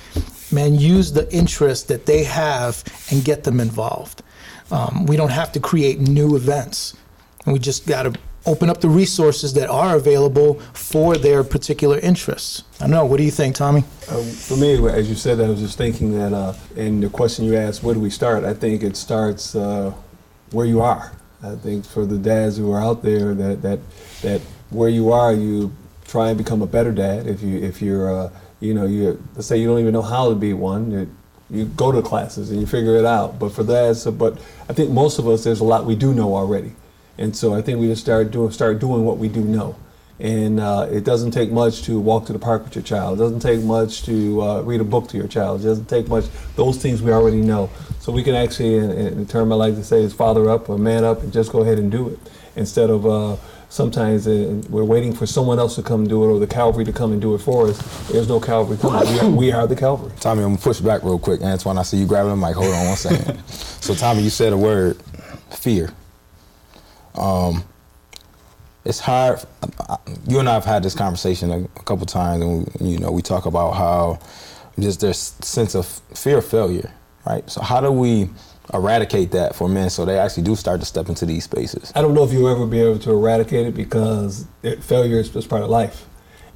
man, 0.53 0.75
use 0.75 1.13
the 1.13 1.33
interest 1.35 1.89
that 1.89 2.07
they 2.07 2.25
have 2.25 2.85
and 3.11 3.25
get 3.25 3.45
them 3.45 3.61
involved. 3.61 4.23
Um, 4.71 5.07
we 5.07 5.17
don't 5.17 5.31
have 5.31 5.53
to 5.53 5.61
create 5.61 6.01
new 6.01 6.37
events. 6.37 6.97
And 7.45 7.53
we 7.53 7.59
just 7.59 7.87
got 7.87 8.03
to 8.03 8.19
open 8.47 8.71
up 8.71 8.81
the 8.81 8.89
resources 8.89 9.53
that 9.55 9.69
are 9.69 9.97
available 9.97 10.55
for 10.73 11.17
their 11.17 11.45
particular 11.45 11.99
interests. 11.99 12.63
I 12.81 12.85
don't 12.85 12.93
know. 12.93 13.05
What 13.05 13.19
do 13.19 13.25
you 13.25 13.31
think, 13.31 13.57
Tommy? 13.57 13.85
Uh, 14.09 14.23
for 14.23 14.57
me, 14.57 14.75
as 14.89 15.09
you 15.09 15.15
said, 15.15 15.41
I 15.41 15.49
was 15.49 15.61
just 15.61 15.77
thinking 15.77 16.17
that 16.19 16.33
uh, 16.33 16.55
in 16.77 17.01
the 17.01 17.09
question 17.09 17.45
you 17.45 17.57
asked, 17.57 17.83
where 17.83 17.95
do 17.95 18.01
we 18.01 18.11
start? 18.11 18.45
I 18.45 18.55
think 18.55 18.83
it 18.83 18.97
starts 18.97 19.55
uh, 19.55 19.93
where 20.53 20.67
you 20.67 20.81
are. 20.81 21.13
I 21.43 21.55
think 21.57 21.85
for 21.85 22.07
the 22.07 22.19
dads 22.19 22.57
who 22.57 22.73
are 22.73 22.81
out 22.81 23.03
there, 23.03 23.35
that 23.35 23.63
that 23.63 23.81
that 24.23 24.41
where 24.71 24.89
you 24.89 25.13
are, 25.13 25.33
you 25.33 25.73
try 26.07 26.31
and 26.31 26.39
become 26.39 26.63
a 26.63 26.67
better 26.67 26.93
dad. 26.93 27.27
If 27.27 27.43
you 27.43 27.59
if 27.59 27.83
you're 27.83 28.11
uh, 28.13 28.31
you 28.61 28.75
know 28.75 28.87
you 28.87 29.23
let's 29.35 29.47
say 29.47 29.59
you 29.59 29.67
don't 29.67 29.81
even 29.81 29.93
know 29.93 30.03
how 30.03 30.29
to 30.31 30.35
be 30.35 30.53
one. 30.55 30.91
You, 30.91 31.11
you 31.49 31.67
go 31.67 31.93
to 31.93 32.03
classes 32.03 32.51
and 32.51 32.61
you 32.61 32.67
figure 32.67 32.97
it 32.97 33.05
out. 33.05 33.39
But 33.39 33.53
for 33.53 33.63
that, 33.65 33.97
so, 33.97 34.11
but 34.11 34.39
I 34.69 34.73
think 34.73 34.91
most 34.91 35.21
of 35.21 35.29
us, 35.29 35.45
there's 35.45 35.61
a 35.61 35.65
lot 35.65 35.85
we 35.85 35.95
do 35.95 36.13
know 36.13 36.35
already. 36.35 36.73
And 37.19 37.35
so 37.35 37.55
I 37.55 37.63
think 37.63 37.81
we 37.81 37.87
just 37.87 38.03
start 38.03 38.31
doing 38.31 38.51
start 38.51 38.79
doing 38.79 39.05
what 39.05 39.19
we 39.19 39.29
do 39.29 39.41
know. 39.41 39.77
And 40.19 40.61
uh, 40.61 40.89
it 40.91 41.05
doesn't 41.05 41.33
take 41.33 41.53
much 41.53 41.83
to 41.83 42.01
walk 42.01 42.27
to 42.27 42.33
the 42.33 42.39
park 42.39 42.65
with 42.65 42.75
your 42.75 42.83
child. 42.83 43.19
It 43.19 43.23
doesn't 43.23 43.41
take 43.41 43.61
much 43.63 44.03
to 44.05 44.43
uh, 44.43 44.63
read 44.63 44.81
a 44.81 44.85
book 44.85 45.09
to 45.09 45.19
your 45.19 45.29
child. 45.29 45.61
It 45.61 45.65
doesn't 45.65 45.91
take 45.91 46.09
much. 46.09 46.25
Those 46.57 46.79
things 46.79 47.03
we 47.03 47.13
already 47.13 47.43
know. 47.43 47.69
So 48.01 48.13
we 48.13 48.23
can 48.23 48.35
actually, 48.35 48.77
in, 48.77 48.91
in 48.93 49.19
the 49.19 49.31
term 49.31 49.53
I 49.53 49.57
like 49.57 49.75
to 49.75 49.85
say 49.85 50.03
is 50.03 50.15
father 50.15 50.49
up 50.49 50.71
or 50.71 50.79
man 50.79 51.05
up 51.05 51.23
and 51.23 51.33
just 51.33 51.53
go 51.53 51.61
ahead 51.61 51.79
and 51.79 51.91
do 51.91 52.09
it. 52.09 52.19
Instead 52.55 52.89
of 52.89 53.05
uh, 53.05 53.37
sometimes 53.69 54.27
uh, 54.27 54.63
we're 54.71 54.85
waiting 54.85 55.13
for 55.13 55.27
someone 55.27 55.59
else 55.59 55.75
to 55.75 55.83
come 55.83 56.07
do 56.07 56.25
it 56.25 56.29
or 56.29 56.39
the 56.39 56.47
Calvary 56.47 56.85
to 56.87 56.93
come 56.93 57.13
and 57.13 57.21
do 57.21 57.35
it 57.35 57.39
for 57.39 57.69
us. 57.69 58.09
There's 58.09 58.29
no 58.29 58.41
Calvary 58.41 58.79
coming. 58.79 59.13
We 59.13 59.21
are, 59.21 59.31
we 59.31 59.53
are 59.53 59.67
the 59.67 59.77
Calvary. 59.77 60.13
Tommy, 60.21 60.43
I'm 60.43 60.49
going 60.49 60.57
to 60.57 60.63
push 60.63 60.81
back 60.81 61.03
real 61.03 61.19
quick. 61.19 61.43
Antoine, 61.43 61.77
I 61.77 61.83
see 61.83 61.99
you 61.99 62.07
grabbing 62.07 62.31
the 62.31 62.37
mic. 62.37 62.57
Hold 62.57 62.73
on 62.73 62.87
one 62.87 62.97
second. 62.97 63.45
so, 63.47 63.95
Tommy, 63.95 64.23
you 64.23 64.31
said 64.31 64.55
a 64.55 64.57
word 64.57 64.97
fear. 65.51 65.93
Um, 67.17 67.65
it's 68.85 69.01
hard. 69.01 69.41
You 70.29 70.39
and 70.39 70.49
I 70.49 70.55
have 70.55 70.65
had 70.65 70.83
this 70.83 70.95
conversation 70.95 71.51
a, 71.51 71.59
a 71.59 71.83
couple 71.83 72.07
times, 72.07 72.43
and 72.43 72.81
we, 72.81 72.93
you 72.93 72.99
know 72.99 73.11
we 73.11 73.23
talk 73.23 73.47
about 73.47 73.73
how 73.73 74.21
just 74.79 75.01
their 75.01 75.13
sense 75.13 75.75
of 75.75 75.87
fear 76.15 76.39
of 76.39 76.47
failure, 76.47 76.93
right? 77.27 77.49
So 77.51 77.63
how 77.63 77.81
do 77.81 77.91
we 77.91 78.29
eradicate 78.73 79.31
that 79.33 79.55
for 79.55 79.69
men 79.69 79.91
so 79.91 80.05
they 80.05 80.19
actually 80.19 80.43
do 80.43 80.55
start 80.55 80.81
to 80.81 80.87
step 80.87 81.09
into 81.09 81.27
these 81.27 81.45
spaces? 81.45 81.93
I 81.95 82.03
don't 82.03 82.15
know 82.15 82.25
if 82.25 82.33
you'll 82.33 82.49
ever 82.49 82.67
be 82.67 82.81
able 82.81 82.99
to 83.01 83.11
eradicate 83.11 83.67
it 83.67 83.75
because 83.75 84.47
it, 84.63 84.83
failure 84.85 85.19
is 85.19 85.31
just 85.31 85.49
part 85.49 85.63
of 85.63 85.71
life, 85.71 86.07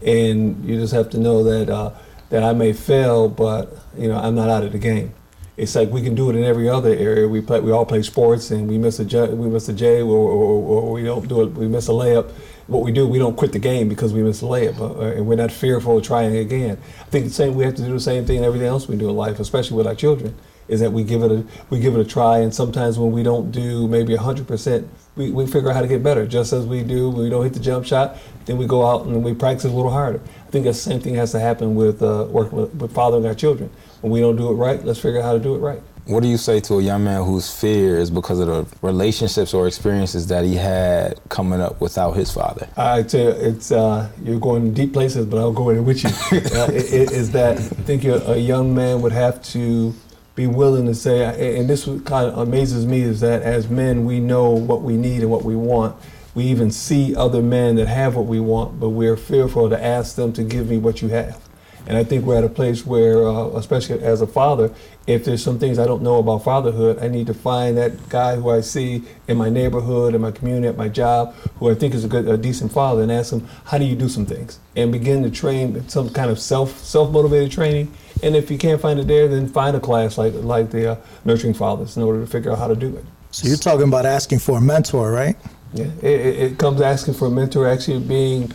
and 0.04 0.64
you 0.64 0.76
just 0.76 0.92
have 0.94 1.10
to 1.10 1.18
know 1.18 1.42
that 1.42 1.68
uh, 1.68 1.92
that 2.28 2.44
I 2.44 2.52
may 2.52 2.72
fail, 2.72 3.28
but 3.28 3.76
you 3.98 4.06
know 4.06 4.16
I'm 4.16 4.36
not 4.36 4.48
out 4.48 4.62
of 4.62 4.70
the 4.70 4.78
game 4.78 5.14
it's 5.60 5.74
like 5.74 5.90
we 5.90 6.00
can 6.00 6.14
do 6.14 6.30
it 6.30 6.36
in 6.36 6.42
every 6.42 6.70
other 6.70 6.94
area. 6.94 7.28
We 7.28 7.42
play, 7.42 7.60
we 7.60 7.70
all 7.70 7.84
play 7.84 8.00
sports, 8.02 8.50
and 8.50 8.66
we 8.66 8.78
miss 8.78 8.98
a 8.98 9.04
J, 9.04 9.28
we 9.34 9.46
miss 9.46 9.68
a 9.68 9.74
J, 9.74 10.00
or, 10.00 10.16
or, 10.16 10.82
or 10.84 10.92
we 10.92 11.02
don't 11.02 11.28
do 11.28 11.42
it. 11.42 11.48
We 11.52 11.68
miss 11.68 11.88
a 11.88 11.92
layup. 11.92 12.30
what 12.66 12.82
we 12.82 12.92
do, 12.92 13.06
we 13.06 13.18
don't 13.18 13.36
quit 13.36 13.52
the 13.52 13.58
game 13.58 13.88
because 13.88 14.14
we 14.14 14.22
miss 14.22 14.40
a 14.42 14.46
layup, 14.46 14.80
uh, 14.80 15.16
and 15.16 15.26
we're 15.26 15.34
not 15.34 15.52
fearful 15.52 15.98
of 15.98 16.04
trying 16.04 16.34
again. 16.36 16.78
I 17.00 17.04
think 17.04 17.26
the 17.26 17.32
same 17.32 17.54
we 17.56 17.64
have 17.64 17.74
to 17.74 17.82
do 17.82 17.92
the 17.92 18.00
same 18.00 18.24
thing 18.24 18.38
in 18.38 18.44
everything 18.44 18.68
else 18.68 18.88
we 18.88 18.96
do 18.96 19.10
in 19.10 19.16
life, 19.16 19.38
especially 19.38 19.76
with 19.76 19.86
our 19.86 19.94
children. 19.94 20.34
Is 20.68 20.78
that 20.78 20.92
we 20.92 21.02
give 21.02 21.24
it 21.24 21.32
a 21.32 21.44
we 21.68 21.80
give 21.80 21.96
it 21.96 22.00
a 22.00 22.04
try, 22.04 22.38
and 22.38 22.54
sometimes 22.54 22.96
when 22.96 23.10
we 23.10 23.24
don't 23.24 23.50
do 23.50 23.88
maybe 23.88 24.14
hundred 24.14 24.46
percent, 24.46 24.88
we, 25.16 25.32
we 25.32 25.44
figure 25.44 25.68
out 25.68 25.74
how 25.74 25.82
to 25.82 25.88
get 25.88 26.00
better. 26.00 26.24
Just 26.26 26.52
as 26.52 26.64
we 26.64 26.84
do 26.84 27.10
when 27.10 27.24
we 27.24 27.28
don't 27.28 27.42
hit 27.42 27.54
the 27.54 27.60
jump 27.60 27.84
shot, 27.84 28.16
then 28.46 28.56
we 28.56 28.66
go 28.66 28.86
out 28.86 29.04
and 29.06 29.24
we 29.24 29.34
practice 29.34 29.64
a 29.64 29.68
little 29.68 29.90
harder. 29.90 30.20
I 30.50 30.52
think 30.52 30.64
the 30.64 30.74
same 30.74 30.98
thing 30.98 31.14
has 31.14 31.30
to 31.30 31.38
happen 31.38 31.76
with 31.76 32.02
uh, 32.02 32.26
working 32.28 32.58
with, 32.58 32.74
with 32.74 32.92
fathering 32.92 33.24
our 33.24 33.36
children. 33.36 33.70
When 34.00 34.10
we 34.10 34.18
don't 34.18 34.34
do 34.34 34.50
it 34.50 34.54
right, 34.54 34.84
let's 34.84 34.98
figure 34.98 35.20
out 35.20 35.24
how 35.24 35.32
to 35.34 35.38
do 35.38 35.54
it 35.54 35.58
right. 35.58 35.80
What 36.06 36.24
do 36.24 36.28
you 36.28 36.38
say 36.38 36.58
to 36.58 36.80
a 36.80 36.82
young 36.82 37.04
man 37.04 37.22
whose 37.22 37.54
fear 37.54 37.98
is 37.98 38.10
because 38.10 38.40
of 38.40 38.48
the 38.48 38.66
relationships 38.84 39.54
or 39.54 39.68
experiences 39.68 40.26
that 40.26 40.44
he 40.44 40.56
had 40.56 41.20
coming 41.28 41.60
up 41.60 41.80
without 41.80 42.16
his 42.16 42.32
father? 42.32 42.68
I 42.76 43.04
tell 43.04 43.20
you, 43.20 43.30
it's 43.30 43.70
uh, 43.70 44.10
you're 44.24 44.40
going 44.40 44.74
deep 44.74 44.92
places, 44.92 45.24
but 45.24 45.38
I'll 45.38 45.52
go 45.52 45.70
in 45.70 45.84
with 45.84 46.02
you. 46.02 46.10
uh, 46.58 46.66
it, 46.72 46.92
it, 46.92 47.12
is 47.12 47.30
that 47.30 47.58
I 47.58 47.60
think 47.60 48.02
a, 48.02 48.32
a 48.32 48.36
young 48.36 48.74
man 48.74 49.02
would 49.02 49.12
have 49.12 49.40
to 49.52 49.94
be 50.34 50.48
willing 50.48 50.86
to 50.86 50.96
say, 50.96 51.58
and 51.58 51.70
this 51.70 51.84
kind 51.84 52.26
of 52.26 52.38
amazes 52.38 52.86
me, 52.86 53.02
is 53.02 53.20
that 53.20 53.42
as 53.42 53.68
men 53.68 54.04
we 54.04 54.18
know 54.18 54.50
what 54.50 54.82
we 54.82 54.96
need 54.96 55.20
and 55.20 55.30
what 55.30 55.44
we 55.44 55.54
want. 55.54 55.94
We 56.34 56.44
even 56.44 56.70
see 56.70 57.14
other 57.14 57.42
men 57.42 57.76
that 57.76 57.88
have 57.88 58.16
what 58.16 58.26
we 58.26 58.40
want, 58.40 58.78
but 58.78 58.90
we're 58.90 59.16
fearful 59.16 59.68
to 59.68 59.84
ask 59.84 60.16
them 60.16 60.32
to 60.34 60.44
give 60.44 60.68
me 60.68 60.78
what 60.78 61.02
you 61.02 61.08
have. 61.08 61.40
And 61.86 61.96
I 61.96 62.04
think 62.04 62.24
we're 62.24 62.36
at 62.36 62.44
a 62.44 62.48
place 62.48 62.86
where, 62.86 63.26
uh, 63.26 63.48
especially 63.56 64.00
as 64.02 64.20
a 64.20 64.26
father, 64.26 64.72
if 65.06 65.24
there's 65.24 65.42
some 65.42 65.58
things 65.58 65.78
I 65.78 65.86
don't 65.86 66.02
know 66.02 66.18
about 66.18 66.44
fatherhood, 66.44 66.98
I 67.02 67.08
need 67.08 67.26
to 67.26 67.34
find 67.34 67.76
that 67.78 68.08
guy 68.08 68.36
who 68.36 68.50
I 68.50 68.60
see 68.60 69.02
in 69.26 69.36
my 69.38 69.48
neighborhood, 69.48 70.14
in 70.14 70.20
my 70.20 70.30
community, 70.30 70.68
at 70.68 70.76
my 70.76 70.88
job, 70.88 71.34
who 71.58 71.70
I 71.70 71.74
think 71.74 71.94
is 71.94 72.04
a 72.04 72.08
good, 72.08 72.28
a 72.28 72.36
decent 72.36 72.70
father, 72.70 73.02
and 73.02 73.10
ask 73.10 73.32
him, 73.32 73.48
how 73.64 73.78
do 73.78 73.84
you 73.84 73.96
do 73.96 74.08
some 74.08 74.26
things? 74.26 74.60
And 74.76 74.92
begin 74.92 75.22
to 75.22 75.30
train 75.30 75.88
some 75.88 76.10
kind 76.10 76.30
of 76.30 76.38
self 76.38 76.78
self 76.78 77.10
motivated 77.10 77.50
training. 77.50 77.92
And 78.22 78.36
if 78.36 78.50
you 78.50 78.58
can't 78.58 78.80
find 78.80 79.00
it 79.00 79.06
there, 79.06 79.26
then 79.26 79.48
find 79.48 79.76
a 79.76 79.80
class 79.80 80.18
like 80.18 80.34
like 80.34 80.70
the 80.70 80.92
uh, 80.92 80.96
Nurturing 81.24 81.54
Fathers 81.54 81.96
in 81.96 82.02
order 82.02 82.20
to 82.20 82.26
figure 82.26 82.52
out 82.52 82.58
how 82.58 82.68
to 82.68 82.76
do 82.76 82.94
it. 82.94 83.04
So 83.32 83.48
you're 83.48 83.56
talking 83.56 83.88
about 83.88 84.06
asking 84.06 84.40
for 84.40 84.58
a 84.58 84.60
mentor, 84.60 85.10
right? 85.10 85.36
Yeah, 85.72 85.86
it, 86.02 86.52
it 86.52 86.58
comes 86.58 86.80
asking 86.80 87.14
for 87.14 87.26
a 87.26 87.30
mentor, 87.30 87.68
actually 87.68 88.00
being. 88.00 88.52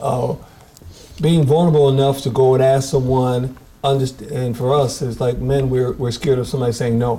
Uh, 0.00 0.36
being 1.20 1.44
vulnerable 1.44 1.88
enough 1.88 2.20
to 2.22 2.30
go 2.30 2.54
and 2.54 2.62
ask 2.62 2.90
someone 2.90 3.56
and 3.82 4.56
for 4.56 4.74
us 4.74 5.02
it's 5.02 5.20
like 5.20 5.38
men 5.38 5.70
we're, 5.70 5.92
we're 5.92 6.10
scared 6.10 6.38
of 6.38 6.46
somebody 6.46 6.72
saying 6.72 6.98
no 6.98 7.18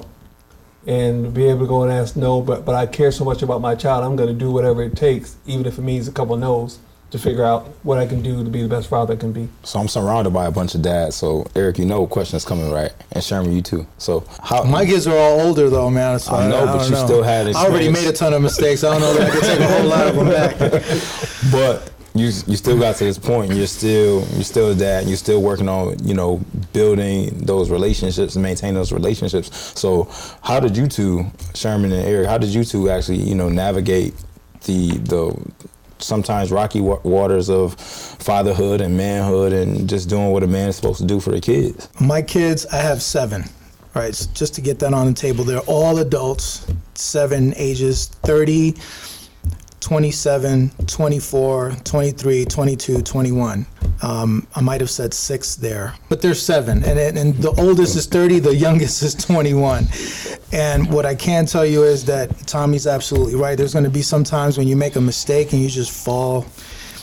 and 0.87 1.33
be 1.33 1.45
able 1.45 1.61
to 1.61 1.67
go 1.67 1.83
and 1.83 1.91
ask 1.91 2.15
no 2.15 2.41
but 2.41 2.65
but 2.65 2.75
i 2.75 2.85
care 2.85 3.11
so 3.11 3.25
much 3.25 3.41
about 3.41 3.59
my 3.59 3.75
child 3.75 4.03
i'm 4.03 4.15
going 4.15 4.29
to 4.29 4.35
do 4.35 4.51
whatever 4.51 4.83
it 4.83 4.95
takes 4.95 5.35
even 5.45 5.65
if 5.65 5.77
it 5.77 5.81
means 5.81 6.07
a 6.07 6.11
couple 6.11 6.33
of 6.33 6.39
no's 6.39 6.79
to 7.11 7.19
figure 7.19 7.43
out 7.43 7.67
what 7.83 7.97
i 7.97 8.05
can 8.05 8.21
do 8.21 8.43
to 8.43 8.49
be 8.49 8.61
the 8.61 8.67
best 8.67 8.87
father 8.87 9.13
i 9.13 9.17
can 9.17 9.31
be 9.31 9.47
so 9.63 9.79
i'm 9.79 9.87
surrounded 9.87 10.31
by 10.31 10.45
a 10.45 10.51
bunch 10.51 10.75
of 10.75 10.81
dads 10.81 11.15
so 11.15 11.45
eric 11.55 11.77
you 11.77 11.85
know 11.85 12.05
questions 12.05 12.45
coming 12.45 12.71
right 12.71 12.91
and 13.11 13.23
sherman 13.23 13.51
you 13.51 13.61
too 13.61 13.85
so 13.97 14.23
how 14.43 14.63
my 14.63 14.85
kids 14.85 15.07
are 15.07 15.17
all 15.17 15.41
older 15.41 15.69
though 15.69 15.89
man 15.89 16.19
so 16.19 16.33
i 16.33 16.47
know 16.47 16.59
I, 16.59 16.61
I 16.63 16.77
but 16.77 16.85
you 16.85 16.91
know. 16.91 17.05
still 17.05 17.23
had 17.23 17.47
experience. 17.47 17.57
i 17.57 17.69
already 17.69 17.91
made 17.91 18.07
a 18.07 18.13
ton 18.13 18.33
of 18.33 18.41
mistakes 18.41 18.83
i 18.83 18.91
don't 18.91 19.01
know 19.01 19.13
that 19.13 19.29
i 19.29 19.31
can 19.31 19.41
take 19.41 19.59
a 19.59 19.67
whole 19.67 19.87
lot 19.87 20.07
of 20.07 20.15
them 20.15 20.27
back 20.27 20.57
but 21.51 21.91
you 22.15 22.25
you 22.25 22.57
still 22.57 22.77
got 22.79 22.95
to 22.97 23.03
this 23.03 23.17
point. 23.17 23.53
You're 23.53 23.67
still 23.67 24.25
you're 24.33 24.43
still 24.43 24.73
that. 24.75 25.05
You're 25.05 25.17
still 25.17 25.41
working 25.41 25.69
on 25.69 26.03
you 26.05 26.13
know 26.13 26.41
building 26.73 27.37
those 27.37 27.69
relationships 27.69 28.35
and 28.35 28.43
maintain 28.43 28.73
those 28.73 28.91
relationships. 28.91 29.73
So 29.79 30.09
how 30.41 30.59
did 30.59 30.75
you 30.75 30.87
two, 30.87 31.25
Sherman 31.53 31.91
and 31.91 32.05
Eric, 32.05 32.27
how 32.27 32.37
did 32.37 32.49
you 32.49 32.63
two 32.63 32.89
actually 32.89 33.17
you 33.17 33.35
know 33.35 33.49
navigate 33.49 34.13
the 34.65 34.97
the 34.97 35.51
sometimes 35.99 36.51
rocky 36.51 36.81
waters 36.81 37.49
of 37.49 37.75
fatherhood 37.79 38.81
and 38.81 38.97
manhood 38.97 39.53
and 39.53 39.87
just 39.87 40.09
doing 40.09 40.31
what 40.31 40.43
a 40.43 40.47
man 40.47 40.69
is 40.69 40.75
supposed 40.75 40.99
to 40.99 41.05
do 41.05 41.19
for 41.19 41.31
the 41.31 41.41
kids? 41.41 41.89
My 41.99 42.21
kids, 42.21 42.65
I 42.67 42.77
have 42.77 43.01
seven. 43.01 43.45
Right, 43.95 44.13
so 44.13 44.29
just 44.33 44.53
to 44.53 44.61
get 44.61 44.77
that 44.79 44.93
on 44.93 45.07
the 45.07 45.13
table, 45.13 45.43
they're 45.43 45.59
all 45.61 45.97
adults, 45.97 46.67
seven 46.93 47.53
ages, 47.55 48.07
30, 48.23 48.75
27, 49.79 50.71
24, 50.87 51.71
23, 51.83 52.45
22, 52.45 53.01
21. 53.01 53.65
Um, 54.01 54.47
I 54.55 54.61
might 54.61 54.81
have 54.81 54.89
said 54.89 55.13
six 55.13 55.55
there, 55.55 55.93
but 56.09 56.21
there's 56.21 56.41
seven. 56.41 56.83
And, 56.83 57.17
and 57.17 57.35
the 57.35 57.51
oldest 57.61 57.95
is 57.95 58.05
30, 58.05 58.39
the 58.39 58.55
youngest 58.55 59.03
is 59.03 59.15
21. 59.15 59.87
And 60.51 60.91
what 60.91 61.05
I 61.05 61.15
can 61.15 61.45
tell 61.45 61.65
you 61.65 61.83
is 61.83 62.05
that 62.05 62.47
Tommy's 62.47 62.87
absolutely 62.87 63.35
right. 63.35 63.57
There's 63.57 63.73
going 63.73 63.85
to 63.85 63.91
be 63.91 64.01
some 64.01 64.23
times 64.23 64.57
when 64.57 64.67
you 64.67 64.75
make 64.75 64.95
a 64.95 65.01
mistake 65.01 65.53
and 65.53 65.61
you 65.61 65.69
just 65.69 65.91
fall. 65.91 66.45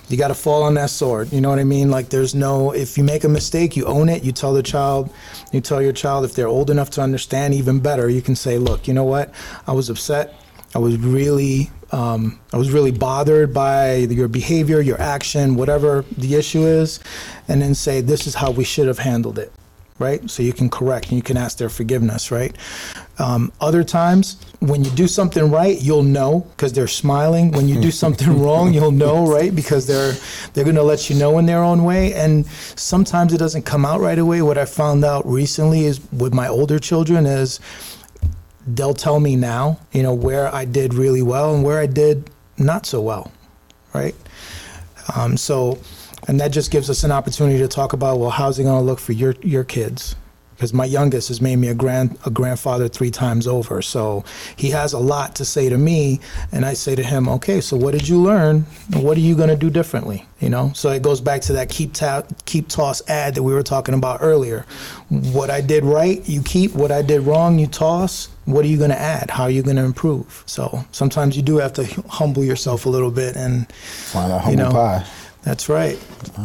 You 0.08 0.16
got 0.16 0.28
to 0.28 0.34
fall 0.34 0.62
on 0.62 0.74
that 0.74 0.90
sword. 0.90 1.32
You 1.32 1.40
know 1.40 1.48
what 1.48 1.58
I 1.58 1.64
mean? 1.64 1.90
Like, 1.90 2.10
there's 2.10 2.34
no, 2.34 2.70
if 2.70 2.96
you 2.96 3.02
make 3.02 3.24
a 3.24 3.28
mistake, 3.28 3.76
you 3.76 3.86
own 3.86 4.08
it. 4.08 4.22
You 4.22 4.30
tell 4.30 4.52
the 4.54 4.62
child, 4.62 5.12
you 5.50 5.60
tell 5.60 5.82
your 5.82 5.92
child 5.92 6.24
if 6.24 6.34
they're 6.34 6.46
old 6.46 6.70
enough 6.70 6.90
to 6.90 7.00
understand, 7.00 7.54
even 7.54 7.80
better, 7.80 8.08
you 8.08 8.22
can 8.22 8.36
say, 8.36 8.56
look, 8.56 8.86
you 8.86 8.94
know 8.94 9.04
what? 9.04 9.34
I 9.66 9.72
was 9.72 9.90
upset. 9.90 10.34
I 10.76 10.78
was 10.78 10.98
really 10.98 11.70
um, 11.90 12.38
I 12.52 12.58
was 12.58 12.70
really 12.70 12.90
bothered 12.90 13.54
by 13.54 13.94
your 13.94 14.28
behavior, 14.28 14.82
your 14.82 15.00
action, 15.00 15.54
whatever 15.56 16.04
the 16.18 16.34
issue 16.34 16.66
is, 16.66 17.00
and 17.48 17.62
then 17.62 17.74
say, 17.74 18.02
this 18.02 18.26
is 18.26 18.34
how 18.34 18.50
we 18.50 18.64
should 18.64 18.86
have 18.86 18.98
handled 18.98 19.38
it, 19.38 19.50
right? 19.98 20.28
So 20.28 20.42
you 20.42 20.52
can 20.52 20.68
correct 20.68 21.06
and 21.08 21.16
you 21.16 21.22
can 21.22 21.38
ask 21.38 21.56
their 21.56 21.70
forgiveness, 21.70 22.30
right? 22.30 22.54
Um, 23.18 23.52
other 23.58 23.84
times, 23.84 24.36
when 24.58 24.84
you 24.84 24.90
do 24.90 25.08
something 25.08 25.50
right, 25.50 25.80
you'll 25.80 26.02
know 26.02 26.40
because 26.50 26.74
they're 26.74 26.88
smiling. 26.88 27.52
When 27.52 27.68
you 27.68 27.80
do 27.80 27.90
something 27.90 28.38
wrong, 28.42 28.74
you'll 28.74 28.90
know, 28.90 29.26
right? 29.26 29.54
Because 29.54 29.86
they're 29.86 30.12
they're 30.52 30.64
going 30.64 30.76
to 30.76 30.82
let 30.82 31.08
you 31.08 31.16
know 31.16 31.38
in 31.38 31.46
their 31.46 31.62
own 31.62 31.84
way. 31.84 32.12
And 32.12 32.44
sometimes 32.46 33.32
it 33.32 33.38
doesn't 33.38 33.62
come 33.62 33.86
out 33.86 34.00
right 34.00 34.18
away. 34.18 34.42
What 34.42 34.58
I 34.58 34.66
found 34.66 35.06
out 35.06 35.24
recently 35.26 35.86
is 35.86 36.00
with 36.12 36.34
my 36.34 36.48
older 36.48 36.78
children 36.78 37.24
is 37.24 37.60
they'll 38.66 38.94
tell 38.94 39.20
me 39.20 39.36
now, 39.36 39.78
you 39.92 40.02
know, 40.02 40.14
where 40.14 40.52
I 40.54 40.64
did 40.64 40.94
really 40.94 41.22
well 41.22 41.54
and 41.54 41.64
where 41.64 41.78
I 41.78 41.86
did 41.86 42.30
not 42.58 42.86
so 42.86 43.00
well, 43.00 43.32
right? 43.94 44.14
Um, 45.14 45.36
so, 45.36 45.78
and 46.26 46.40
that 46.40 46.48
just 46.48 46.70
gives 46.70 46.90
us 46.90 47.04
an 47.04 47.12
opportunity 47.12 47.58
to 47.58 47.68
talk 47.68 47.92
about, 47.92 48.18
well, 48.18 48.30
how's 48.30 48.58
it 48.58 48.64
going 48.64 48.80
to 48.80 48.84
look 48.84 48.98
for 48.98 49.12
your 49.12 49.34
your 49.42 49.64
kids? 49.64 50.16
because 50.56 50.72
my 50.72 50.86
youngest 50.86 51.28
has 51.28 51.40
made 51.40 51.56
me 51.56 51.68
a 51.68 51.74
grand 51.74 52.18
a 52.24 52.30
grandfather 52.30 52.88
three 52.88 53.10
times 53.10 53.46
over. 53.46 53.82
So 53.82 54.24
he 54.56 54.70
has 54.70 54.92
a 54.92 54.98
lot 54.98 55.36
to 55.36 55.44
say 55.44 55.68
to 55.68 55.76
me, 55.76 56.20
and 56.50 56.64
I 56.64 56.72
say 56.72 56.94
to 56.94 57.02
him, 57.02 57.28
"Okay, 57.28 57.60
so 57.60 57.76
what 57.76 57.92
did 57.92 58.08
you 58.08 58.20
learn? 58.20 58.62
What 58.94 59.16
are 59.16 59.20
you 59.20 59.36
going 59.36 59.50
to 59.50 59.56
do 59.56 59.70
differently?" 59.70 60.26
You 60.40 60.48
know. 60.48 60.72
So 60.74 60.90
it 60.90 61.02
goes 61.02 61.20
back 61.20 61.42
to 61.42 61.52
that 61.54 61.68
keep 61.68 61.92
ta- 61.92 62.24
keep 62.46 62.68
toss 62.68 63.02
add 63.08 63.34
that 63.34 63.42
we 63.42 63.52
were 63.52 63.62
talking 63.62 63.94
about 63.94 64.18
earlier. 64.22 64.64
What 65.08 65.50
I 65.50 65.60
did 65.60 65.84
right, 65.84 66.26
you 66.28 66.42
keep. 66.42 66.74
What 66.74 66.90
I 66.90 67.02
did 67.02 67.20
wrong, 67.22 67.58
you 67.58 67.66
toss. 67.66 68.28
What 68.46 68.64
are 68.64 68.68
you 68.68 68.78
going 68.78 68.90
to 68.90 68.98
add? 68.98 69.30
How 69.30 69.44
are 69.44 69.50
you 69.50 69.62
going 69.62 69.76
to 69.76 69.84
improve? 69.84 70.44
So 70.46 70.84
sometimes 70.92 71.36
you 71.36 71.42
do 71.42 71.58
have 71.58 71.72
to 71.74 71.84
humble 72.08 72.44
yourself 72.44 72.86
a 72.86 72.88
little 72.88 73.10
bit 73.10 73.36
and 73.36 73.70
find 73.72 74.32
a 74.32 74.38
humble 74.38 74.50
you 74.50 74.56
know, 74.56 74.70
pie. 74.70 75.04
That's 75.42 75.68
right, 75.68 75.96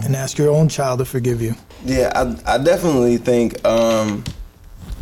and 0.04 0.16
ask 0.16 0.38
your 0.38 0.52
own 0.52 0.70
child 0.70 1.00
to 1.00 1.06
forgive 1.06 1.42
you. 1.42 1.56
Yeah, 1.84 2.12
I, 2.14 2.56
I 2.56 2.58
definitely 2.60 3.18
think 3.18 3.66
um, 3.66 4.24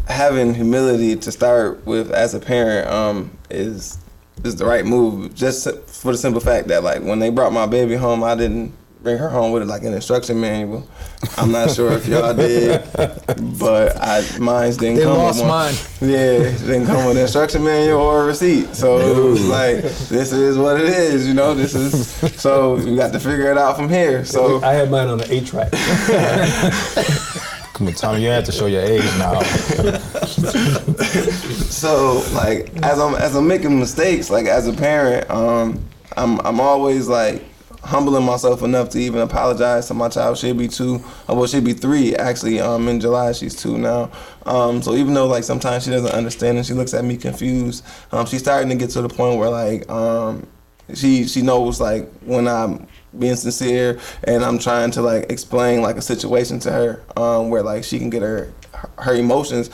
having 0.08 0.54
humility 0.54 1.18
to 1.18 1.32
start 1.34 1.86
with 1.86 2.10
as 2.12 2.34
a 2.34 2.40
parent 2.40 2.88
um, 2.90 3.32
is 3.50 3.98
is 4.46 4.56
the 4.56 4.66
right 4.66 4.86
move. 4.86 5.36
Just 5.36 5.70
for 5.88 6.14
the 6.14 6.18
simple 6.18 6.40
fact 6.40 6.70
that 6.70 6.82
like 6.82 7.02
when 7.02 7.20
they 7.20 7.30
brought 7.30 7.52
my 7.52 7.66
baby 7.66 7.96
home, 7.96 8.24
I 8.24 8.36
didn't 8.36 8.74
bring 9.02 9.18
her 9.18 9.30
home 9.30 9.52
with 9.52 9.64
it 9.64 9.68
like 9.68 9.84
an 9.84 9.94
instruction 9.94 10.40
manual. 10.42 10.88
I'm 11.38 11.52
not 11.52 11.72
sure 11.72 11.92
if 11.94 12.08
y'all 12.08 12.34
did, 12.34 12.84
but 13.60 13.98
I 13.98 14.24
mine's 14.40 14.78
didn't 14.78 14.98
they 14.98 15.04
come 15.04 15.18
lost 15.18 15.40
with 15.40 15.48
mine. 15.48 15.74
Yeah, 16.02 16.38
didn't 16.38 16.86
come 16.86 17.06
with 17.06 17.16
an 17.16 17.22
instruction 17.24 17.64
manual 17.64 18.02
or 18.02 18.24
a 18.24 18.26
receipt. 18.28 18.76
So 18.76 19.00
it 19.00 19.16
was 19.24 19.48
like 19.48 19.78
this 20.10 20.32
is 20.32 20.58
what 20.58 20.80
it 20.80 20.90
is, 20.90 21.28
you 21.28 21.34
know. 21.34 21.54
This 21.54 21.76
is 21.76 22.10
so 22.42 22.78
you 22.78 22.96
got 22.96 23.14
to 23.14 23.20
figure 23.20 23.52
it 23.52 23.58
out 23.58 23.78
from 23.78 23.90
here. 23.90 24.26
So 24.26 24.62
I 24.64 24.74
had 24.74 24.92
mine 24.92 25.08
on 25.08 25.18
the 25.18 25.34
eight 25.34 25.46
track. 25.46 25.72
Come 27.74 27.88
on, 27.88 27.94
Tommy, 27.94 28.22
you 28.24 28.30
have 28.30 28.44
to 28.44 28.52
show 28.52 28.66
your 28.66 28.82
age 28.82 29.02
now. 29.18 29.42
so 31.70 32.22
like 32.34 32.76
as 32.84 33.00
I'm 33.00 33.16
as 33.16 33.36
I'm 33.36 33.48
making 33.48 33.80
mistakes, 33.80 34.30
like 34.30 34.48
as 34.48 34.68
a 34.68 34.74
parent, 34.74 35.30
um, 35.30 35.82
I'm 36.18 36.42
I'm 36.46 36.60
always 36.60 37.08
like 37.08 37.42
humbling 37.84 38.26
myself 38.26 38.62
enough 38.62 38.90
to 38.90 39.00
even 39.00 39.22
apologize 39.22 39.88
to 39.88 39.94
my 39.94 40.10
child. 40.10 40.38
She'll 40.38 40.54
be 40.54 40.68
two, 40.68 41.04
uh, 41.30 41.36
well, 41.36 41.48
she'll 41.48 41.62
be 41.62 41.74
three 41.74 42.16
actually. 42.16 42.60
Um, 42.60 42.88
in 42.88 43.00
July 43.00 43.32
she's 43.32 43.56
two 43.56 43.78
now. 43.78 44.12
Um, 44.46 44.82
so 44.82 44.96
even 44.96 45.14
though 45.14 45.28
like 45.28 45.44
sometimes 45.44 45.84
she 45.84 45.92
doesn't 45.92 46.12
understand 46.12 46.58
and 46.58 46.66
she 46.66 46.74
looks 46.74 46.94
at 46.94 47.04
me 47.04 47.18
confused, 47.18 47.86
um, 48.12 48.26
she's 48.26 48.42
starting 48.42 48.70
to 48.70 48.76
get 48.76 48.90
to 48.92 49.02
the 49.02 49.10
point 49.10 49.40
where 49.40 49.50
like 49.50 49.90
um, 49.90 50.48
she 50.94 51.26
she 51.28 51.42
knows 51.42 51.80
like 51.80 52.10
when 52.22 52.48
I'm 52.48 52.88
being 53.18 53.36
sincere 53.36 54.00
and 54.24 54.44
I'm 54.44 54.60
trying 54.60 54.92
to 54.92 55.02
like 55.02 55.32
explain 55.32 55.82
like 55.82 55.98
a 55.98 56.02
situation 56.02 56.60
to 56.60 56.72
her 56.72 57.04
um, 57.18 57.50
where 57.50 57.64
like 57.64 57.84
she 57.84 57.98
can 57.98 58.10
get 58.10 58.22
her 58.22 58.54
her 58.98 59.14
emotions 59.14 59.70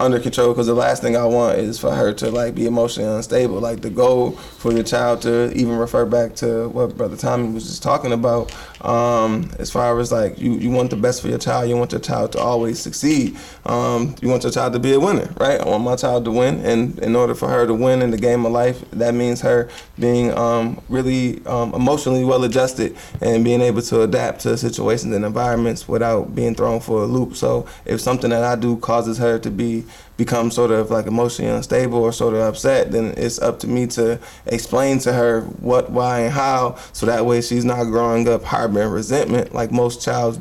under 0.00 0.18
control 0.18 0.52
because 0.52 0.66
the 0.66 0.74
last 0.74 1.02
thing 1.02 1.16
I 1.16 1.24
want 1.24 1.58
is 1.58 1.78
for 1.78 1.94
her 1.94 2.12
to 2.14 2.30
like 2.30 2.54
be 2.54 2.66
emotionally 2.66 3.08
unstable. 3.14 3.60
Like 3.60 3.82
the 3.82 3.90
goal 3.90 4.32
for 4.32 4.72
your 4.72 4.82
child 4.82 5.22
to 5.22 5.52
even 5.52 5.76
refer 5.76 6.06
back 6.06 6.34
to 6.36 6.68
what 6.70 6.96
Brother 6.96 7.16
Tommy 7.16 7.52
was 7.52 7.64
just 7.64 7.82
talking 7.82 8.12
about, 8.12 8.50
um, 8.82 9.50
as 9.58 9.70
far 9.70 9.98
as 9.98 10.10
like 10.10 10.38
you, 10.38 10.54
you 10.54 10.70
want 10.70 10.90
the 10.90 10.96
best 10.96 11.22
for 11.22 11.28
your 11.28 11.38
child, 11.38 11.68
you 11.68 11.76
want 11.76 11.92
your 11.92 12.00
child 12.00 12.32
to 12.32 12.38
always 12.38 12.78
succeed. 12.78 13.36
Um, 13.66 14.14
you 14.20 14.28
want 14.28 14.42
your 14.42 14.52
child 14.52 14.72
to 14.72 14.78
be 14.78 14.94
a 14.94 15.00
winner, 15.00 15.32
right? 15.38 15.60
I 15.60 15.68
want 15.68 15.84
my 15.84 15.96
child 15.96 16.24
to 16.24 16.30
win, 16.30 16.64
and 16.64 16.98
in 17.00 17.14
order 17.14 17.34
for 17.34 17.48
her 17.48 17.66
to 17.66 17.74
win 17.74 18.02
in 18.02 18.10
the 18.10 18.16
game 18.16 18.46
of 18.46 18.52
life, 18.52 18.82
that 18.92 19.14
means 19.14 19.40
her 19.42 19.68
being 19.98 20.36
um, 20.36 20.80
really 20.88 21.44
um, 21.46 21.74
emotionally 21.74 22.24
well 22.24 22.44
adjusted 22.44 22.96
and 23.20 23.44
being 23.44 23.60
able 23.60 23.82
to 23.82 24.02
adapt 24.02 24.40
to 24.40 24.56
situations 24.56 25.14
and 25.14 25.24
environments 25.24 25.86
without 25.86 26.34
being 26.34 26.54
thrown 26.54 26.80
for 26.80 27.02
a 27.02 27.06
loop. 27.06 27.36
So 27.36 27.66
if 27.84 28.00
something 28.00 28.30
that 28.30 28.44
I 28.44 28.56
do 28.56 28.76
causes 28.78 29.18
her 29.18 29.38
to 29.38 29.50
be 29.50 29.84
become 30.20 30.50
sort 30.50 30.70
of 30.70 30.90
like 30.90 31.06
emotionally 31.06 31.50
unstable 31.50 31.98
or 31.98 32.12
sort 32.12 32.34
of 32.34 32.40
upset, 32.40 32.92
then 32.92 33.14
it's 33.16 33.38
up 33.38 33.58
to 33.58 33.66
me 33.66 33.86
to 33.86 34.20
explain 34.44 34.98
to 34.98 35.14
her 35.14 35.40
what, 35.60 35.90
why, 35.90 36.20
and 36.20 36.32
how, 36.32 36.76
so 36.92 37.06
that 37.06 37.24
way 37.24 37.40
she's 37.40 37.64
not 37.64 37.84
growing 37.84 38.28
up 38.28 38.42
harboring 38.70 38.92
resentment 38.92 39.54
like 39.54 39.70
most 39.70 40.02
child 40.02 40.38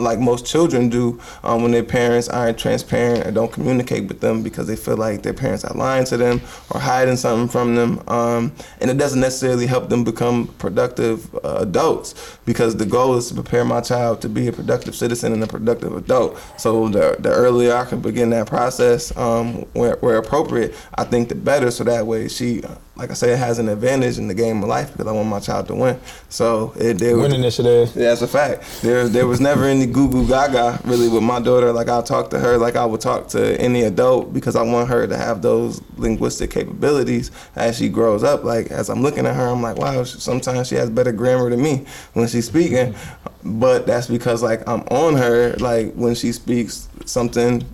like 0.00 0.18
most 0.18 0.46
children 0.46 0.88
do 0.88 1.20
um, 1.44 1.62
when 1.62 1.72
their 1.72 1.84
parents 1.84 2.28
aren't 2.28 2.58
transparent 2.58 3.26
or 3.26 3.30
don't 3.30 3.52
communicate 3.52 4.08
with 4.08 4.20
them 4.20 4.42
because 4.42 4.66
they 4.66 4.76
feel 4.76 4.96
like 4.96 5.22
their 5.22 5.34
parents 5.34 5.62
are 5.62 5.76
lying 5.76 6.04
to 6.06 6.16
them 6.16 6.40
or 6.70 6.80
hiding 6.80 7.16
something 7.16 7.48
from 7.48 7.74
them. 7.74 8.02
Um, 8.08 8.52
and 8.80 8.90
it 8.90 8.96
doesn't 8.96 9.20
necessarily 9.20 9.66
help 9.66 9.90
them 9.90 10.02
become 10.02 10.48
productive 10.58 11.34
uh, 11.44 11.58
adults 11.58 12.38
because 12.46 12.76
the 12.76 12.86
goal 12.86 13.16
is 13.16 13.28
to 13.28 13.34
prepare 13.34 13.64
my 13.64 13.82
child 13.82 14.22
to 14.22 14.28
be 14.28 14.48
a 14.48 14.52
productive 14.52 14.96
citizen 14.96 15.34
and 15.34 15.42
a 15.42 15.46
productive 15.46 15.94
adult. 15.94 16.38
So 16.56 16.88
the, 16.88 17.16
the 17.18 17.30
earlier 17.30 17.74
I 17.74 17.84
can 17.84 18.00
begin 18.00 18.30
that 18.30 18.46
process 18.46 19.14
um, 19.16 19.66
where, 19.74 19.96
where 19.96 20.16
appropriate, 20.16 20.74
I 20.94 21.04
think 21.04 21.28
the 21.28 21.34
better. 21.34 21.70
So 21.70 21.84
that 21.84 22.06
way 22.06 22.28
she 22.28 22.62
like 23.00 23.10
I 23.10 23.14
said, 23.14 23.30
it 23.30 23.38
has 23.38 23.58
an 23.58 23.70
advantage 23.70 24.18
in 24.18 24.28
the 24.28 24.34
game 24.34 24.62
of 24.62 24.68
life 24.68 24.92
because 24.92 25.06
I 25.06 25.12
want 25.12 25.26
my 25.26 25.40
child 25.40 25.68
to 25.68 25.74
win. 25.74 25.98
So 26.28 26.74
it 26.76 26.98
there 26.98 27.16
win 27.16 27.32
initiative. 27.32 27.92
Yeah, 27.96 28.10
that's 28.10 28.20
a 28.20 28.28
fact. 28.28 28.82
There 28.82 29.08
there 29.08 29.26
was 29.26 29.40
never 29.40 29.64
any 29.64 29.86
goo 29.86 30.10
goo 30.10 30.28
gaga 30.28 30.78
really 30.84 31.08
with 31.08 31.22
my 31.22 31.40
daughter. 31.40 31.72
Like 31.72 31.88
I 31.88 32.02
talk 32.02 32.28
to 32.30 32.38
her 32.38 32.58
like 32.58 32.76
I 32.76 32.84
would 32.84 33.00
talk 33.00 33.28
to 33.28 33.58
any 33.58 33.82
adult 33.84 34.34
because 34.34 34.54
I 34.54 34.62
want 34.62 34.90
her 34.90 35.06
to 35.06 35.16
have 35.16 35.40
those 35.40 35.80
linguistic 35.96 36.50
capabilities 36.50 37.30
as 37.56 37.78
she 37.78 37.88
grows 37.88 38.22
up. 38.22 38.44
Like 38.44 38.70
as 38.70 38.90
I'm 38.90 39.00
looking 39.00 39.24
at 39.24 39.34
her, 39.34 39.48
I'm 39.48 39.62
like, 39.62 39.78
wow. 39.78 40.04
Sometimes 40.04 40.68
she 40.68 40.74
has 40.74 40.90
better 40.90 41.12
grammar 41.12 41.48
than 41.48 41.62
me 41.62 41.86
when 42.12 42.28
she's 42.28 42.46
speaking, 42.46 42.94
but 43.42 43.86
that's 43.86 44.08
because 44.08 44.42
like 44.42 44.60
I'm 44.68 44.82
on 44.90 45.14
her 45.14 45.54
like 45.54 45.94
when 45.94 46.14
she 46.14 46.32
speaks 46.32 46.86
something 47.06 47.64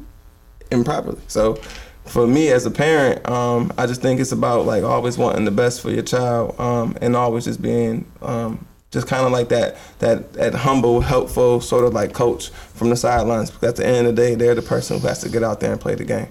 improperly. 0.71 1.21
So 1.27 1.59
for 2.07 2.27
me 2.27 2.49
as 2.49 2.67
a 2.67 2.71
parent, 2.71 3.29
um, 3.29 3.73
I 3.77 3.87
just 3.87 4.03
think 4.03 4.21
it's 4.21 4.33
about 4.33 4.67
like 4.67 4.83
always 4.83 5.19
wanting 5.19 5.45
the 5.45 5.51
best 5.51 5.81
for 5.81 5.91
your 5.91 6.03
child 6.03 6.59
um, 6.59 6.97
and 7.01 7.17
always 7.17 7.45
just 7.45 7.61
being 7.61 8.11
um, 8.23 8.67
just 8.91 9.07
kind 9.07 9.27
of 9.27 9.33
like 9.33 9.49
that, 9.51 9.77
that 9.99 10.33
that 10.35 10.55
humble, 10.55 11.01
helpful 11.01 11.61
sort 11.61 11.85
of 11.85 11.93
like 11.93 12.13
coach 12.13 12.51
from 12.51 12.91
the 12.91 12.97
sidelines. 12.97 13.51
Because 13.51 13.71
at 13.71 13.77
the 13.77 13.87
end 13.87 14.07
of 14.07 14.17
the 14.17 14.23
day, 14.23 14.35
they're 14.35 14.55
the 14.55 14.63
person 14.63 15.01
who 15.01 15.07
has 15.07 15.21
to 15.21 15.29
get 15.29 15.43
out 15.43 15.61
there 15.61 15.73
and 15.73 15.81
play 15.81 15.95
the 15.95 16.05
game. 16.05 16.29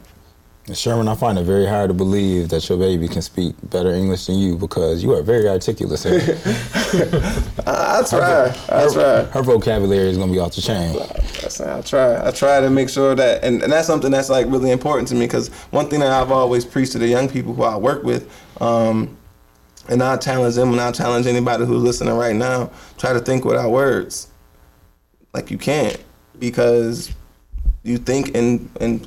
Sherman, 0.74 1.08
I 1.08 1.14
find 1.14 1.38
it 1.38 1.44
very 1.44 1.68
hard 1.68 1.90
to 1.90 1.94
believe 1.94 2.50
that 2.50 2.68
your 2.68 2.80
baby 2.80 3.08
can 3.08 3.22
speak 3.22 3.54
better 3.70 3.92
English 3.92 4.26
than 4.26 4.40
you 4.40 4.58
because 4.58 5.04
you 5.04 5.14
are 5.14 5.22
very 5.22 5.48
articulate. 5.48 6.04
I, 7.68 8.00
I 8.00 8.04
try. 8.10 8.48
I 8.70 8.92
try. 8.92 9.24
Her 9.26 9.44
vocabulary 9.44 10.10
is 10.10 10.18
gonna 10.18 10.32
be 10.32 10.40
off 10.40 10.56
the 10.56 10.62
chain. 10.62 10.98
I, 10.98 11.78
I 11.78 11.82
try. 11.82 12.28
I 12.28 12.32
try 12.32 12.62
to 12.62 12.72
make 12.72 12.90
sure 12.90 13.14
that, 13.14 13.44
and, 13.44 13.62
and 13.62 13.72
that's 13.72 13.86
something 13.86 14.10
that's 14.10 14.30
like 14.30 14.48
really 14.48 14.72
important 14.72 15.08
to 15.10 15.14
me 15.14 15.28
because 15.28 15.50
one 15.70 15.88
thing 15.88 16.00
that 16.00 16.12
I've 16.12 16.32
always 16.32 16.66
preached 16.66 16.94
to 16.94 16.98
the 16.98 17.08
young 17.08 17.30
people 17.30 17.54
who 17.54 17.62
I 17.62 17.78
work 17.78 18.04
with, 18.04 18.28
um, 18.60 19.16
and 19.88 20.02
I 20.02 20.18
challenge 20.18 20.56
them, 20.56 20.72
and 20.72 20.82
I 20.82 20.92
challenge 20.92 21.28
anybody 21.28 21.66
who's 21.66 21.84
listening 21.84 22.16
right 22.16 22.36
now, 22.36 22.72
try 22.98 23.14
to 23.14 23.20
think 23.20 23.46
without 23.46 23.70
words. 23.70 24.30
Like 25.32 25.52
you 25.52 25.60
can't 25.60 26.04
because 26.40 27.14
you 27.84 28.00
think 28.00 28.30
in 28.30 28.72
in 28.82 29.06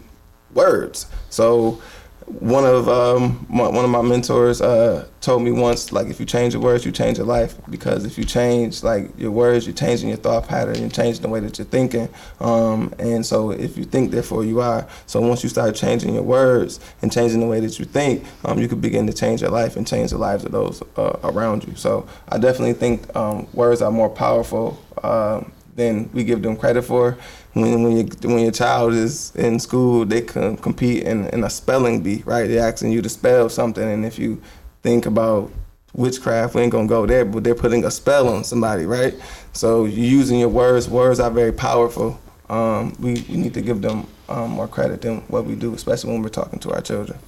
words. 0.55 1.07
So 1.31 1.81
one 2.29 2.65
of 2.65 2.89
um, 2.89 3.47
one 3.49 3.85
of 3.85 3.91
my 3.91 4.03
mentors 4.03 4.61
uh, 4.61 5.07
told 5.21 5.43
me 5.43 5.51
once, 5.51 5.93
like 5.93 6.09
if 6.09 6.21
you 6.21 6.27
change 6.27 6.53
your 6.53 6.63
words, 6.63 6.85
you 6.85 6.93
change 6.93 7.17
your 7.17 7.27
life. 7.27 7.55
Because 7.71 8.05
if 8.05 8.19
you 8.19 8.25
change 8.25 8.83
like 8.83 9.19
your 9.19 9.31
words, 9.31 9.67
you're 9.67 9.75
changing 9.75 10.11
your 10.11 10.19
thought 10.19 10.47
pattern, 10.47 10.79
you're 10.79 10.91
changing 10.91 11.23
the 11.23 11.29
way 11.29 11.41
that 11.41 11.59
you're 11.59 11.67
thinking. 11.67 12.09
Um, 12.41 12.93
and 12.99 13.25
so 13.25 13.51
if 13.51 13.79
you 13.79 13.85
think, 13.85 14.11
therefore 14.11 14.45
you 14.45 14.61
are. 14.61 14.87
So 15.07 15.21
once 15.21 15.43
you 15.43 15.49
start 15.49 15.75
changing 15.75 16.15
your 16.15 16.23
words 16.23 16.81
and 17.01 17.11
changing 17.11 17.41
the 17.41 17.47
way 17.47 17.61
that 17.61 17.79
you 17.79 17.87
think, 17.87 18.25
um, 18.45 18.59
you 18.59 18.69
could 18.69 18.83
begin 18.83 19.07
to 19.07 19.13
change 19.13 19.41
your 19.41 19.51
life 19.51 19.77
and 19.77 19.87
change 19.87 20.11
the 20.11 20.19
lives 20.19 20.45
of 20.45 20.53
those 20.53 20.83
uh, 20.97 21.19
around 21.25 21.65
you. 21.65 21.75
So 21.77 22.07
I 22.29 22.39
definitely 22.39 22.75
think 22.75 23.15
um, 23.17 23.49
words 23.55 23.81
are 23.81 23.91
more 23.91 24.11
powerful 24.11 24.79
uh, 25.03 25.45
than 25.77 26.11
we 26.13 26.25
give 26.25 26.43
them 26.43 26.57
credit 26.57 26.83
for 26.83 27.17
when 27.61 27.83
when, 27.83 27.97
you, 27.97 28.05
when 28.23 28.41
your 28.41 28.53
child 28.53 28.95
is 28.95 29.35
in 29.37 29.59
school, 29.59 30.05
they 30.05 30.23
can 30.23 30.57
compete 30.57 31.05
in, 31.05 31.27
in 31.29 31.45
a 31.45 31.51
spelling 31.51 32.03
bee, 32.03 32.23
right? 32.25 32.47
They're 32.47 32.67
asking 32.67 32.93
you 32.93 33.03
to 33.03 33.09
spell 33.09 33.49
something, 33.49 33.83
and 33.83 34.05
if 34.05 34.19
you 34.19 34.41
think 34.83 35.07
about 35.07 35.51
witchcraft, 35.95 36.55
we 36.55 36.63
ain't 36.63 36.73
gonna 36.73 36.87
go 36.87 37.07
there, 37.07 37.25
but 37.25 37.45
they're 37.45 37.55
putting 37.55 37.85
a 37.85 37.91
spell 37.91 38.29
on 38.29 38.45
somebody, 38.45 38.87
right? 38.87 39.15
So 39.53 39.85
you're 39.85 40.07
using 40.07 40.39
your 40.39 40.49
words. 40.49 40.89
Words 40.89 41.21
are 41.21 41.31
very 41.31 41.53
powerful. 41.53 42.19
Um, 42.49 42.95
we, 42.99 43.25
we 43.29 43.37
need 43.37 43.55
to 43.55 43.61
give 43.61 43.83
them 43.83 44.07
um, 44.29 44.53
more 44.53 44.69
credit 44.69 45.03
than 45.03 45.19
what 45.23 45.45
we 45.45 45.55
do, 45.55 45.75
especially 45.75 46.13
when 46.13 46.23
we're 46.23 46.29
talking 46.29 46.59
to 46.61 46.73
our 46.73 46.81
children. 46.81 47.19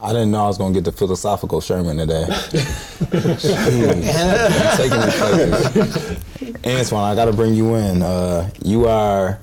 I 0.00 0.12
didn't 0.12 0.32
know 0.32 0.44
I 0.44 0.46
was 0.48 0.58
gonna 0.58 0.74
get 0.74 0.84
the 0.84 0.90
philosophical 0.90 1.60
Sherman 1.60 1.96
today. 1.96 2.24
taking 4.76 4.98
Antoine, 6.66 7.04
I 7.04 7.14
gotta 7.14 7.32
bring 7.32 7.54
you 7.54 7.76
in. 7.76 8.02
Uh, 8.02 8.50
you 8.64 8.88
are 8.88 9.38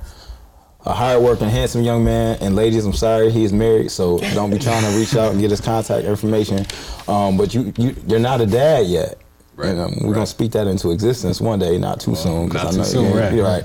a 0.86 0.94
hardworking, 0.94 1.50
handsome 1.50 1.84
young 1.84 2.04
man. 2.04 2.38
And 2.42 2.56
ladies, 2.56 2.86
I'm 2.86 2.94
sorry 2.94 3.32
he's 3.32 3.52
married, 3.52 3.92
so 3.92 4.20
don't 4.34 4.50
be 4.50 4.60
trying 4.60 4.84
to 4.84 4.98
reach 4.98 5.16
out 5.16 5.32
and 5.32 5.42
get 5.42 5.52
his 5.52 5.62
contact 5.62 6.06
information. 6.06 6.66
Um, 7.08 7.38
but 7.38 7.54
you, 7.54 7.74
you, 7.78 7.96
you're 8.08 8.20
not 8.20 8.42
a 8.42 8.46
dad 8.46 8.88
yet. 8.88 9.18
Right. 9.56 9.72
And, 9.72 9.80
um, 9.82 9.94
we're 10.00 10.08
right. 10.08 10.14
gonna 10.16 10.26
speak 10.26 10.54
that 10.54 10.68
into 10.68 10.92
existence 10.92 11.42
one 11.42 11.60
day, 11.60 11.78
not 11.78 12.00
too 12.00 12.12
well, 12.12 12.22
soon. 12.22 12.50
Not 12.50 12.68
I 12.68 12.72
know, 12.72 12.78
too 12.78 12.84
soon, 12.86 13.14
right? 13.14 13.34
You're 13.34 13.44
right. 13.44 13.64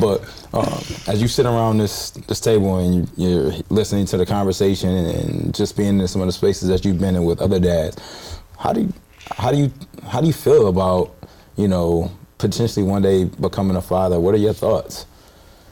but 0.00 0.22
um, 0.54 0.84
as 1.08 1.20
you 1.20 1.26
sit 1.26 1.46
around 1.46 1.78
this 1.78 2.10
this 2.10 2.38
table 2.38 2.78
and 2.78 3.10
you, 3.16 3.48
are 3.48 3.52
listening 3.68 4.06
to 4.06 4.16
the 4.16 4.24
conversation 4.24 4.90
and 4.90 5.52
just 5.52 5.76
being 5.76 5.98
in 5.98 6.06
some 6.06 6.20
of 6.20 6.28
the 6.28 6.32
spaces 6.32 6.68
that 6.68 6.84
you've 6.84 7.00
been 7.00 7.16
in 7.16 7.24
with 7.24 7.40
other 7.40 7.58
dads, 7.58 8.40
how 8.56 8.72
do 8.72 8.82
you 8.82 8.92
how 9.32 9.50
do 9.50 9.58
you 9.58 9.72
how 10.06 10.20
do 10.20 10.28
you 10.28 10.32
feel 10.32 10.68
about 10.68 11.12
you 11.56 11.66
know 11.66 12.08
potentially 12.38 12.86
one 12.86 13.02
day 13.02 13.24
becoming 13.24 13.76
a 13.76 13.82
father? 13.82 14.20
What 14.20 14.36
are 14.36 14.38
your 14.38 14.54
thoughts? 14.54 15.06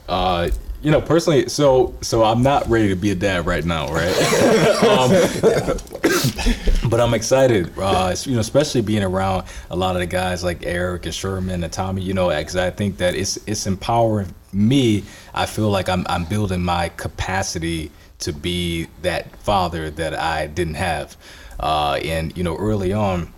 Uh, 0.09 0.51
you 0.83 0.91
know, 0.91 1.01
personally, 1.01 1.49
so 1.49 1.95
so 2.01 2.25
I'm 2.25 2.43
not 2.43 2.69
ready 2.69 2.89
to 2.89 2.97
be 2.97 3.11
a 3.11 3.15
dad 3.15 3.45
right 3.45 3.65
now, 3.65 3.93
right? 3.93 4.17
um, 4.83 5.11
but 6.91 7.01
I'm 7.01 7.13
excited, 7.13 7.71
uh, 7.79 8.15
you 8.23 8.35
know, 8.35 8.41
especially 8.41 8.81
being 8.81 9.03
around 9.03 9.47
a 9.71 9.77
lot 9.77 9.95
of 9.95 10.01
the 10.01 10.07
guys 10.07 10.43
like 10.43 10.65
Eric 10.65 11.05
and 11.05 11.15
Sherman 11.15 11.63
and 11.63 11.73
Tommy, 11.73 12.03
you 12.03 12.15
know, 12.15 12.31
because 12.31 12.57
I 12.57 12.71
think 12.71 12.97
that 12.97 13.15
it's 13.15 13.37
it's 13.47 13.67
empowering 13.67 14.35
me. 14.53 15.05
I 15.35 15.47
feel 15.47 15.71
like 15.71 15.89
I'm 15.89 16.07
I'm 16.09 16.25
building 16.25 16.63
my 16.63 16.89
capacity 16.91 17.91
to 18.21 18.33
be 18.33 18.87
that 19.03 19.35
father 19.37 19.91
that 19.91 20.15
I 20.15 20.47
didn't 20.47 20.75
have, 20.75 21.17
uh, 21.59 22.01
and 22.03 22.35
you 22.37 22.43
know, 22.43 22.57
early 22.57 22.93
on 22.93 23.33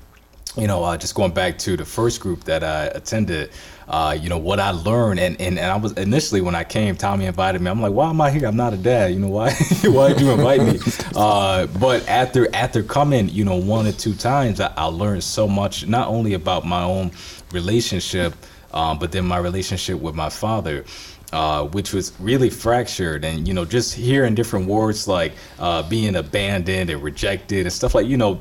you 0.56 0.66
know, 0.66 0.84
uh, 0.84 0.96
just 0.96 1.14
going 1.14 1.32
back 1.32 1.58
to 1.58 1.76
the 1.76 1.84
first 1.84 2.20
group 2.20 2.44
that 2.44 2.62
I 2.62 2.86
attended, 2.86 3.50
uh, 3.92 4.16
you 4.18 4.30
know, 4.30 4.38
what 4.38 4.58
I 4.58 4.70
learned, 4.70 5.20
and, 5.20 5.38
and, 5.38 5.58
and 5.58 5.70
I 5.70 5.76
was 5.76 5.92
initially 5.92 6.40
when 6.40 6.54
I 6.54 6.64
came, 6.64 6.96
Tommy 6.96 7.26
invited 7.26 7.60
me. 7.60 7.70
I'm 7.70 7.82
like, 7.82 7.92
why 7.92 8.08
am 8.08 8.22
I 8.22 8.30
here? 8.30 8.46
I'm 8.46 8.56
not 8.56 8.72
a 8.72 8.78
dad. 8.78 9.12
You 9.12 9.20
know, 9.20 9.28
why 9.28 9.52
why 9.84 10.08
did 10.08 10.20
you 10.22 10.30
invite 10.30 10.62
me? 10.62 10.80
Uh, 11.14 11.66
but 11.78 12.08
after 12.08 12.48
after 12.54 12.82
coming, 12.82 13.28
you 13.28 13.44
know, 13.44 13.56
one 13.56 13.86
or 13.86 13.92
two 13.92 14.14
times, 14.14 14.60
I, 14.60 14.72
I 14.78 14.86
learned 14.86 15.22
so 15.22 15.46
much, 15.46 15.86
not 15.86 16.08
only 16.08 16.32
about 16.32 16.64
my 16.64 16.82
own 16.82 17.10
relationship, 17.52 18.34
um, 18.72 18.98
but 18.98 19.12
then 19.12 19.26
my 19.26 19.36
relationship 19.36 20.00
with 20.00 20.14
my 20.14 20.30
father. 20.30 20.84
Uh, 21.32 21.64
which 21.68 21.94
was 21.94 22.12
really 22.20 22.50
fractured 22.50 23.24
and 23.24 23.48
you 23.48 23.54
know 23.54 23.64
just 23.64 23.94
hearing 23.94 24.34
different 24.34 24.66
words 24.66 25.08
like 25.08 25.32
uh, 25.60 25.82
being 25.88 26.16
abandoned 26.16 26.90
and 26.90 27.02
rejected 27.02 27.64
and 27.64 27.72
stuff 27.72 27.94
like 27.94 28.06
you 28.06 28.18
know 28.18 28.38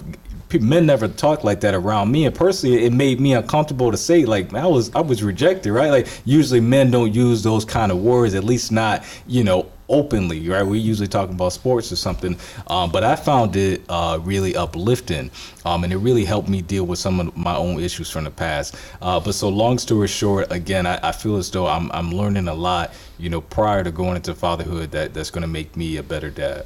men 0.59 0.85
never 0.85 1.07
talk 1.07 1.43
like 1.43 1.61
that 1.61 1.73
around 1.73 2.11
me 2.11 2.25
and 2.25 2.35
personally 2.35 2.83
it 2.85 2.91
made 2.91 3.19
me 3.19 3.33
uncomfortable 3.33 3.91
to 3.91 3.97
say 3.97 4.25
like 4.25 4.53
i 4.53 4.65
was 4.65 4.93
i 4.95 5.01
was 5.01 5.23
rejected 5.23 5.71
right 5.71 5.91
like 5.91 6.07
usually 6.25 6.59
men 6.59 6.91
don't 6.91 7.13
use 7.13 7.43
those 7.43 7.63
kind 7.65 7.91
of 7.91 7.99
words 7.99 8.33
at 8.33 8.43
least 8.43 8.71
not 8.71 9.03
you 9.27 9.43
know 9.43 9.71
openly, 9.91 10.47
right? 10.47 10.63
We 10.63 10.79
usually 10.79 11.07
talk 11.07 11.29
about 11.29 11.53
sports 11.53 11.91
or 11.91 11.95
something, 11.97 12.37
um, 12.67 12.91
but 12.91 13.03
I 13.03 13.15
found 13.15 13.55
it 13.55 13.83
uh, 13.89 14.19
really 14.23 14.55
uplifting, 14.55 15.29
um, 15.65 15.83
and 15.83 15.93
it 15.93 15.97
really 15.97 16.25
helped 16.25 16.49
me 16.49 16.61
deal 16.61 16.85
with 16.85 16.97
some 16.97 17.19
of 17.19 17.35
my 17.37 17.55
own 17.55 17.79
issues 17.79 18.09
from 18.09 18.23
the 18.23 18.31
past. 18.31 18.75
Uh, 19.01 19.19
but 19.19 19.35
so, 19.35 19.49
long 19.49 19.77
story 19.77 20.07
short, 20.07 20.51
again, 20.51 20.87
I, 20.87 21.09
I, 21.09 21.11
feel 21.11 21.35
as 21.35 21.51
though 21.51 21.67
I'm, 21.67 21.91
I'm 21.91 22.11
learning 22.11 22.47
a 22.47 22.53
lot, 22.53 22.93
you 23.19 23.29
know, 23.29 23.41
prior 23.41 23.83
to 23.83 23.91
going 23.91 24.15
into 24.15 24.33
fatherhood 24.33 24.91
that 24.91 25.13
that's 25.13 25.29
going 25.29 25.43
to 25.43 25.47
make 25.47 25.75
me 25.75 25.97
a 25.97 26.03
better 26.03 26.29
dad. 26.29 26.65